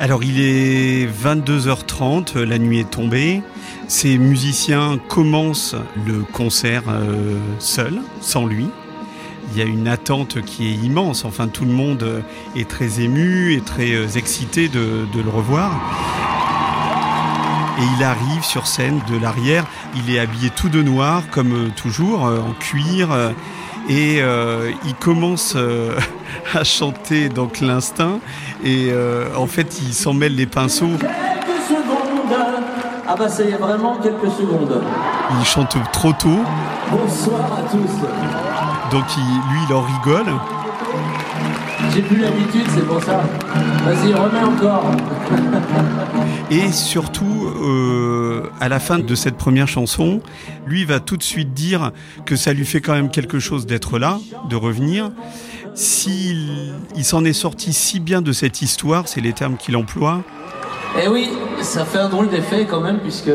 Alors 0.00 0.24
il 0.24 0.40
est 0.40 1.06
22h30, 1.06 2.40
la 2.40 2.58
nuit 2.58 2.80
est 2.80 2.90
tombée. 2.90 3.40
Ces 3.86 4.18
musiciens 4.18 4.98
commencent 5.08 5.76
le 6.04 6.24
concert 6.32 6.82
euh, 6.88 7.38
seul, 7.60 8.00
sans 8.20 8.46
lui. 8.46 8.66
Il 9.54 9.60
y 9.60 9.62
a 9.62 9.66
une 9.66 9.86
attente 9.86 10.42
qui 10.42 10.66
est 10.66 10.74
immense. 10.74 11.24
Enfin, 11.24 11.46
tout 11.46 11.64
le 11.64 11.70
monde 11.70 12.24
est 12.56 12.68
très 12.68 13.00
ému 13.00 13.52
et 13.54 13.60
très 13.60 13.92
euh, 13.92 14.08
excité 14.16 14.66
de, 14.68 15.06
de 15.14 15.22
le 15.22 15.30
revoir. 15.30 15.70
Et 17.78 17.82
il 17.96 18.02
arrive 18.02 18.42
sur 18.42 18.66
scène 18.66 19.00
de 19.08 19.16
l'arrière. 19.16 19.64
Il 19.94 20.12
est 20.12 20.18
habillé 20.18 20.50
tout 20.50 20.68
de 20.68 20.82
noir, 20.82 21.22
comme 21.30 21.52
euh, 21.52 21.68
toujours, 21.76 22.26
euh, 22.26 22.40
en 22.40 22.52
cuir. 22.52 23.10
Et 23.88 24.20
euh, 24.20 24.72
il 24.86 24.94
commence 24.94 25.54
euh, 25.56 25.98
à 26.54 26.64
chanter 26.64 27.28
donc 27.28 27.60
l'instinct. 27.60 28.18
Et 28.64 28.88
euh, 28.90 29.26
en 29.36 29.46
fait, 29.46 29.80
il 29.82 29.92
s'en 29.92 30.14
mêle 30.14 30.34
les 30.34 30.46
pinceaux. 30.46 30.96
Quelques 30.98 31.60
secondes. 31.68 32.38
Ah 33.06 33.14
bah 33.16 33.28
c'est 33.28 33.50
vraiment 33.52 33.98
quelques 33.98 34.32
secondes. 34.32 34.80
Il 35.38 35.44
chante 35.44 35.76
trop 35.92 36.12
tôt. 36.12 36.40
Bonsoir 36.90 37.58
à 37.58 37.70
tous. 37.70 38.53
Donc 38.90 39.04
il- 39.16 39.52
lui, 39.52 39.60
il 39.68 39.74
en 39.74 39.82
rigole. 39.82 40.26
J'ai 41.94 42.02
plus 42.02 42.16
l'habitude, 42.18 42.64
c'est 42.74 42.86
pour 42.86 43.02
ça. 43.02 43.22
Vas-y, 43.84 44.14
remets 44.14 44.42
encore. 44.44 44.84
Et 46.50 46.70
surtout, 46.72 47.48
euh, 47.62 48.44
à 48.60 48.68
la 48.68 48.78
fin 48.80 48.98
de 48.98 49.14
cette 49.14 49.36
première 49.36 49.68
chanson, 49.68 50.20
lui 50.66 50.84
va 50.84 51.00
tout 51.00 51.16
de 51.16 51.22
suite 51.22 51.52
dire 51.52 51.92
que 52.26 52.36
ça 52.36 52.52
lui 52.52 52.64
fait 52.66 52.80
quand 52.80 52.92
même 52.94 53.10
quelque 53.10 53.38
chose 53.38 53.66
d'être 53.66 53.98
là, 53.98 54.18
de 54.48 54.56
revenir. 54.56 55.10
S'il 55.74 56.74
il 56.96 57.04
s'en 57.04 57.24
est 57.24 57.32
sorti 57.32 57.72
si 57.72 57.98
bien 58.00 58.22
de 58.22 58.32
cette 58.32 58.62
histoire, 58.62 59.08
c'est 59.08 59.20
les 59.20 59.32
termes 59.32 59.56
qu'il 59.56 59.76
emploie, 59.76 60.22
Eh 61.02 61.08
oui, 61.08 61.28
ça 61.62 61.84
fait 61.84 61.98
un 61.98 62.08
drôle 62.08 62.28
d'effet 62.28 62.66
quand 62.70 62.80
même, 62.80 62.98
puisque 62.98 63.30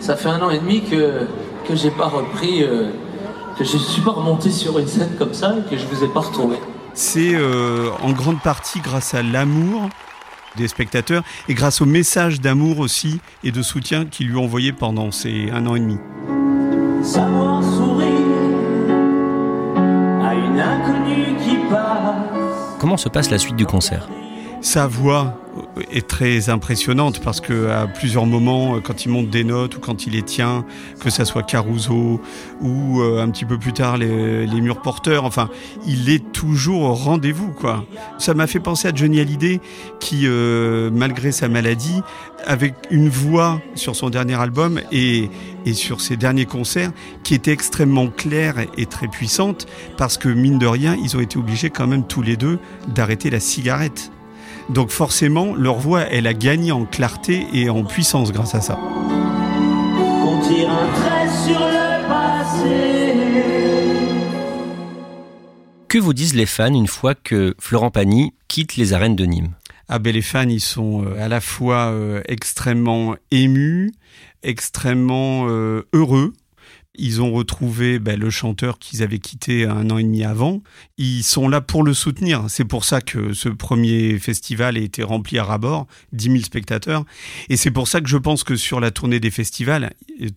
ça 0.00 0.16
fait 0.16 0.28
un 0.28 0.42
an 0.42 0.50
et 0.50 0.58
demi 0.58 0.82
que, 0.82 1.26
que 1.68 1.76
j'ai 1.76 1.90
pas 1.90 2.06
repris, 2.08 2.62
euh, 2.64 2.90
que 3.58 3.64
je 3.64 3.76
suis 3.76 4.02
pas 4.02 4.10
remonté 4.10 4.50
sur 4.50 4.78
une 4.78 4.86
scène 4.86 5.14
comme 5.18 5.34
ça 5.34 5.54
et 5.56 5.70
que 5.70 5.76
je 5.80 5.86
vous 5.86 6.04
ai 6.04 6.08
pas 6.08 6.20
retrouvé. 6.20 6.56
c'est 6.94 7.34
euh, 7.34 7.90
en 8.02 8.12
grande 8.12 8.40
partie 8.40 8.80
grâce 8.80 9.14
à 9.14 9.22
l'amour 9.22 9.88
des 10.56 10.68
spectateurs 10.68 11.22
et 11.48 11.54
grâce 11.54 11.80
au 11.80 11.86
message 11.86 12.40
d'amour 12.40 12.78
aussi 12.78 13.20
et 13.42 13.50
de 13.50 13.62
soutien 13.62 14.04
qu'il 14.04 14.28
lui 14.28 14.38
a 14.38 14.40
envoyé 14.40 14.72
pendant 14.72 15.10
ces 15.10 15.50
un 15.52 15.66
an 15.66 15.74
et 15.74 15.80
demi. 15.80 15.98
Savoir 17.02 17.62
sourire 17.62 18.08
à 20.22 20.34
une 20.34 20.60
inconnue 20.60 21.36
qui 21.44 21.56
passe. 21.68 22.76
Comment 22.78 22.96
se 22.96 23.08
passe 23.08 23.30
la 23.30 23.38
suite 23.38 23.56
du 23.56 23.66
concert? 23.66 24.08
Sa 24.60 24.86
voix 24.86 25.43
est 25.90 26.06
très 26.06 26.48
impressionnante 26.48 27.20
parce 27.20 27.40
que 27.40 27.68
à 27.70 27.86
plusieurs 27.86 28.26
moments, 28.26 28.80
quand 28.80 29.04
il 29.04 29.10
monte 29.10 29.30
des 29.30 29.44
notes 29.44 29.76
ou 29.76 29.80
quand 29.80 30.06
il 30.06 30.12
les 30.14 30.22
tient, 30.22 30.64
que 31.00 31.10
ça 31.10 31.24
soit 31.24 31.42
Caruso 31.42 32.20
ou 32.60 33.00
euh, 33.00 33.22
un 33.22 33.30
petit 33.30 33.44
peu 33.44 33.58
plus 33.58 33.72
tard 33.72 33.96
les, 33.96 34.46
les 34.46 34.60
murs 34.60 34.80
porteurs, 34.82 35.24
enfin, 35.24 35.48
il 35.86 36.10
est 36.10 36.32
toujours 36.32 36.82
au 36.82 36.94
rendez-vous, 36.94 37.52
quoi. 37.52 37.84
Ça 38.18 38.34
m'a 38.34 38.46
fait 38.46 38.60
penser 38.60 38.88
à 38.88 38.94
Johnny 38.94 39.20
Hallyday 39.20 39.60
qui, 40.00 40.22
euh, 40.24 40.90
malgré 40.92 41.32
sa 41.32 41.48
maladie, 41.48 42.00
avec 42.46 42.74
une 42.90 43.08
voix 43.08 43.60
sur 43.74 43.96
son 43.96 44.10
dernier 44.10 44.34
album 44.34 44.80
et, 44.92 45.30
et 45.66 45.72
sur 45.72 46.00
ses 46.00 46.16
derniers 46.16 46.46
concerts 46.46 46.92
qui 47.22 47.34
était 47.34 47.52
extrêmement 47.52 48.08
claire 48.08 48.56
et 48.76 48.86
très 48.86 49.08
puissante 49.08 49.66
parce 49.96 50.18
que 50.18 50.28
mine 50.28 50.58
de 50.58 50.66
rien, 50.66 50.96
ils 51.02 51.16
ont 51.16 51.20
été 51.20 51.38
obligés 51.38 51.70
quand 51.70 51.86
même 51.86 52.06
tous 52.06 52.22
les 52.22 52.36
deux 52.36 52.58
d'arrêter 52.88 53.30
la 53.30 53.40
cigarette. 53.40 54.10
Donc 54.70 54.90
forcément, 54.90 55.54
leur 55.54 55.76
voix, 55.76 56.02
elle 56.02 56.26
a 56.26 56.34
gagné 56.34 56.72
en 56.72 56.86
clarté 56.86 57.46
et 57.52 57.68
en 57.68 57.84
puissance 57.84 58.32
grâce 58.32 58.54
à 58.54 58.60
ça. 58.60 58.74
Qu'on 58.74 60.40
tire 60.40 60.70
un 60.70 60.92
trait 60.94 61.28
sur 61.46 61.60
le 61.60 62.08
passé. 62.08 63.14
Que 65.88 65.98
vous 65.98 66.14
disent 66.14 66.34
les 66.34 66.46
fans 66.46 66.74
une 66.74 66.88
fois 66.88 67.14
que 67.14 67.54
Florent 67.60 67.90
Pagny 67.90 68.32
quitte 68.48 68.76
les 68.76 68.94
arènes 68.94 69.16
de 69.16 69.26
Nîmes? 69.26 69.54
Ah 69.88 69.98
ben 69.98 70.14
les 70.14 70.22
fans, 70.22 70.48
ils 70.48 70.60
sont 70.60 71.04
euh, 71.04 71.22
à 71.22 71.28
la 71.28 71.42
fois 71.42 71.92
euh, 71.92 72.22
extrêmement 72.26 73.16
émus, 73.30 73.92
extrêmement 74.42 75.46
euh, 75.48 75.86
heureux. 75.92 76.32
Ils 76.96 77.20
ont 77.20 77.32
retrouvé 77.32 77.98
ben, 77.98 78.18
le 78.18 78.30
chanteur 78.30 78.78
qu'ils 78.78 79.02
avaient 79.02 79.18
quitté 79.18 79.64
un 79.64 79.90
an 79.90 79.98
et 79.98 80.04
demi 80.04 80.22
avant. 80.22 80.62
Ils 80.96 81.24
sont 81.24 81.48
là 81.48 81.60
pour 81.60 81.82
le 81.82 81.92
soutenir. 81.92 82.44
C'est 82.48 82.64
pour 82.64 82.84
ça 82.84 83.00
que 83.00 83.32
ce 83.32 83.48
premier 83.48 84.18
festival 84.18 84.76
a 84.76 84.80
été 84.80 85.02
rempli 85.02 85.38
à 85.38 85.44
ras-bord, 85.44 85.86
10 86.12 86.24
000 86.24 86.38
spectateurs. 86.38 87.04
Et 87.48 87.56
c'est 87.56 87.72
pour 87.72 87.88
ça 87.88 88.00
que 88.00 88.08
je 88.08 88.16
pense 88.16 88.44
que 88.44 88.54
sur 88.54 88.78
la 88.78 88.90
tournée 88.92 89.18
des 89.18 89.32
festivals, 89.32 89.92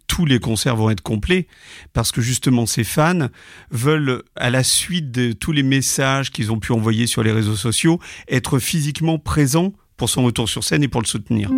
tous 0.08 0.26
les 0.26 0.40
concerts 0.40 0.76
vont 0.76 0.90
être 0.90 1.02
complets, 1.02 1.48
parce 1.94 2.12
que 2.12 2.22
justement 2.22 2.66
ces 2.66 2.84
fans 2.84 3.28
veulent, 3.70 4.24
à 4.36 4.50
la 4.50 4.64
suite 4.64 5.12
de 5.12 5.34
tous 5.34 5.52
les 5.52 5.64
messages 5.64 6.32
qu'ils 6.32 6.52
ont 6.52 6.60
pu 6.60 6.72
envoyer 6.72 7.06
sur 7.06 7.22
les 7.22 7.32
réseaux 7.32 7.56
sociaux, 7.56 8.00
être 8.28 8.60
physiquement 8.60 9.20
présents 9.20 9.74
pour 9.96 10.10
son 10.10 10.24
retour 10.24 10.50
sur 10.50 10.64
scène 10.64 10.84
et 10.84 10.88
pour 10.88 11.02
le 11.02 11.08
soutenir. 11.08 11.52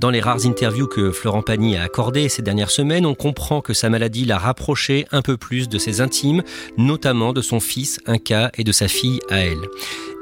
Dans 0.00 0.08
les 0.08 0.22
rares 0.22 0.46
interviews 0.46 0.86
que 0.86 1.12
Florent 1.12 1.42
Pagny 1.42 1.76
a 1.76 1.82
accordées 1.82 2.30
ces 2.30 2.40
dernières 2.40 2.70
semaines, 2.70 3.04
on 3.04 3.14
comprend 3.14 3.60
que 3.60 3.74
sa 3.74 3.90
maladie 3.90 4.24
l'a 4.24 4.38
rapproché 4.38 5.06
un 5.12 5.20
peu 5.20 5.36
plus 5.36 5.68
de 5.68 5.76
ses 5.76 6.00
intimes, 6.00 6.42
notamment 6.78 7.34
de 7.34 7.42
son 7.42 7.60
fils 7.60 8.00
Inca 8.06 8.50
et 8.56 8.64
de 8.64 8.72
sa 8.72 8.88
fille 8.88 9.20
Aël. 9.28 9.58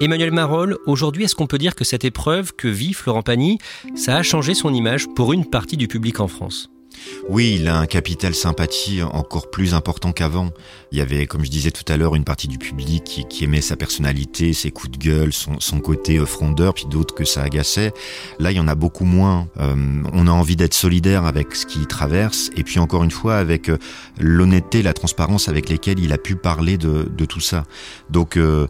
Emmanuel 0.01 0.33
Marolles, 0.33 0.79
aujourd'hui, 0.87 1.23
est-ce 1.23 1.37
qu'on 1.37 1.47
peut 1.47 1.59
dire 1.59 1.77
que 1.77 1.85
cette 1.85 2.05
épreuve 2.05 2.57
que 2.57 2.67
vit 2.67 2.93
Florent 2.93 3.23
Pagny, 3.23 3.59
ça 3.95 4.17
a 4.17 4.25
changé 4.25 4.55
son 4.55 4.75
image 4.75 5.07
pour 5.15 5.33
une 5.33 5.49
partie 5.49 5.77
du 5.77 5.87
public 5.87 6.19
en 6.19 6.27
France? 6.27 6.69
Oui, 7.29 7.57
il 7.61 7.69
a 7.69 7.79
un 7.79 7.87
capital 7.87 8.35
sympathie 8.35 9.03
encore 9.03 9.51
plus 9.51 9.75
important 9.75 10.13
qu'avant. 10.13 10.51
Il 10.93 10.99
y 10.99 11.01
avait, 11.01 11.27
comme 11.27 11.45
je 11.45 11.51
disais 11.51 11.71
tout 11.71 11.85
à 11.93 11.97
l'heure, 11.97 12.15
une 12.15 12.25
partie 12.25 12.49
du 12.49 12.59
public 12.59 13.05
qui, 13.05 13.27
qui 13.27 13.45
aimait 13.45 13.61
sa 13.61 13.77
personnalité, 13.77 14.53
ses 14.53 14.71
coups 14.71 14.93
de 14.93 14.99
gueule, 14.99 15.33
son, 15.33 15.61
son 15.61 15.81
côté 15.81 16.19
euh, 16.19 16.27
frondeur, 16.27 16.75
puis 16.75 16.87
d'autres 16.87 17.15
que 17.15 17.25
ça 17.25 17.43
agaçait. 17.43 17.93
Là, 18.39 18.51
il 18.51 18.57
y 18.57 18.61
en 18.61 18.69
a 18.69 18.75
beaucoup 18.75 19.05
moins. 19.05 19.49
Euh, 19.61 19.75
on 20.13 20.27
a 20.27 20.31
envie 20.31 20.57
d'être 20.57 20.75
solidaire 20.75 21.27
avec 21.27 21.55
ce 21.55 21.67
qu'il 21.67 21.87
traverse, 21.87 22.51
et 22.57 22.65
puis 22.65 22.79
encore 22.79 23.05
une 23.05 23.11
fois, 23.11 23.37
avec 23.37 23.69
euh, 23.69 23.79
l'honnêteté, 24.19 24.83
la 24.83 24.95
transparence 24.95 25.49
avec 25.49 25.69
lesquelles 25.69 25.99
il 25.99 26.13
a 26.13 26.19
pu 26.19 26.37
parler 26.37 26.79
de, 26.79 27.09
de 27.15 27.25
tout 27.25 27.41
ça. 27.41 27.65
Donc, 28.11 28.37
euh, 28.37 28.67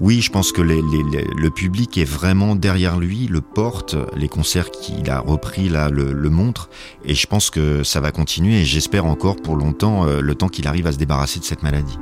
oui, 0.00 0.20
je 0.20 0.30
pense 0.30 0.50
que 0.50 0.60
le 0.60 1.50
public 1.50 1.98
est 1.98 2.04
vraiment 2.04 2.56
derrière 2.56 2.98
lui, 2.98 3.28
le 3.28 3.40
porte, 3.40 3.96
les 4.16 4.28
concerts 4.28 4.70
qu'il 4.70 5.08
a 5.08 5.20
repris 5.20 5.68
là 5.68 5.88
le, 5.88 6.12
le 6.12 6.30
montrent, 6.30 6.68
et 7.04 7.14
je 7.14 7.26
pense 7.26 7.50
que 7.50 7.84
ça 7.84 8.00
va 8.00 8.10
continuer, 8.10 8.60
et 8.60 8.64
j'espère 8.64 9.06
encore 9.06 9.36
pour 9.36 9.56
longtemps, 9.56 10.06
euh, 10.06 10.20
le 10.20 10.34
temps 10.34 10.48
qu'il 10.48 10.66
arrive 10.66 10.86
à 10.88 10.92
se 10.92 10.98
débarrasser 10.98 11.38
de 11.38 11.44
cette 11.44 11.62
maladie. 11.62 11.98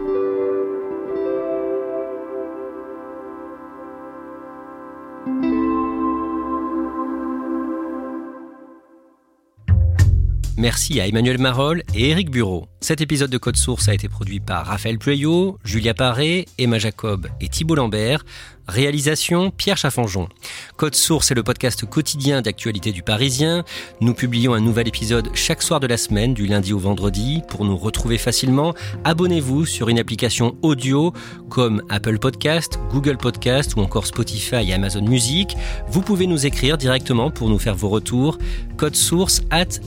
Merci 10.62 11.00
à 11.00 11.08
Emmanuel 11.08 11.38
Marolles 11.38 11.82
et 11.92 12.10
Éric 12.10 12.30
Bureau. 12.30 12.68
Cet 12.80 13.00
épisode 13.00 13.30
de 13.30 13.38
Code 13.38 13.56
Source 13.56 13.88
a 13.88 13.94
été 13.94 14.08
produit 14.08 14.38
par 14.38 14.66
Raphaël 14.66 14.96
Pueyo, 14.96 15.58
Julia 15.64 15.92
Paré, 15.92 16.46
Emma 16.56 16.78
Jacob 16.78 17.26
et 17.40 17.48
Thibault 17.48 17.74
Lambert. 17.74 18.24
Réalisation 18.68 19.50
Pierre 19.50 19.76
Chaffanjon. 19.76 20.28
Code 20.76 20.94
Source 20.94 21.32
est 21.32 21.34
le 21.34 21.42
podcast 21.42 21.84
quotidien 21.84 22.42
d'actualité 22.42 22.92
du 22.92 23.02
Parisien. 23.02 23.64
Nous 24.00 24.14
publions 24.14 24.54
un 24.54 24.60
nouvel 24.60 24.86
épisode 24.86 25.28
chaque 25.34 25.62
soir 25.62 25.80
de 25.80 25.88
la 25.88 25.96
semaine, 25.96 26.32
du 26.32 26.46
lundi 26.46 26.72
au 26.72 26.78
vendredi. 26.78 27.42
Pour 27.48 27.64
nous 27.64 27.76
retrouver 27.76 28.18
facilement, 28.18 28.72
abonnez-vous 29.02 29.66
sur 29.66 29.88
une 29.88 29.98
application 29.98 30.56
audio 30.62 31.12
comme 31.50 31.82
Apple 31.88 32.18
Podcast, 32.18 32.78
Google 32.92 33.16
Podcast 33.16 33.74
ou 33.76 33.80
encore 33.80 34.06
Spotify 34.06 34.68
et 34.68 34.74
Amazon 34.74 35.02
Music. 35.02 35.56
Vous 35.88 36.02
pouvez 36.02 36.28
nous 36.28 36.46
écrire 36.46 36.78
directement 36.78 37.32
pour 37.32 37.48
nous 37.48 37.58
faire 37.58 37.74
vos 37.74 37.88
retours. 37.88 38.38
Code 38.76 38.94
source 38.94 39.42
at 39.50 39.80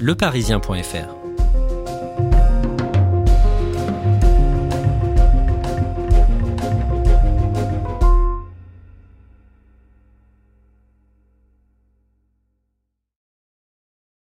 leparisien.fr. 0.66 1.25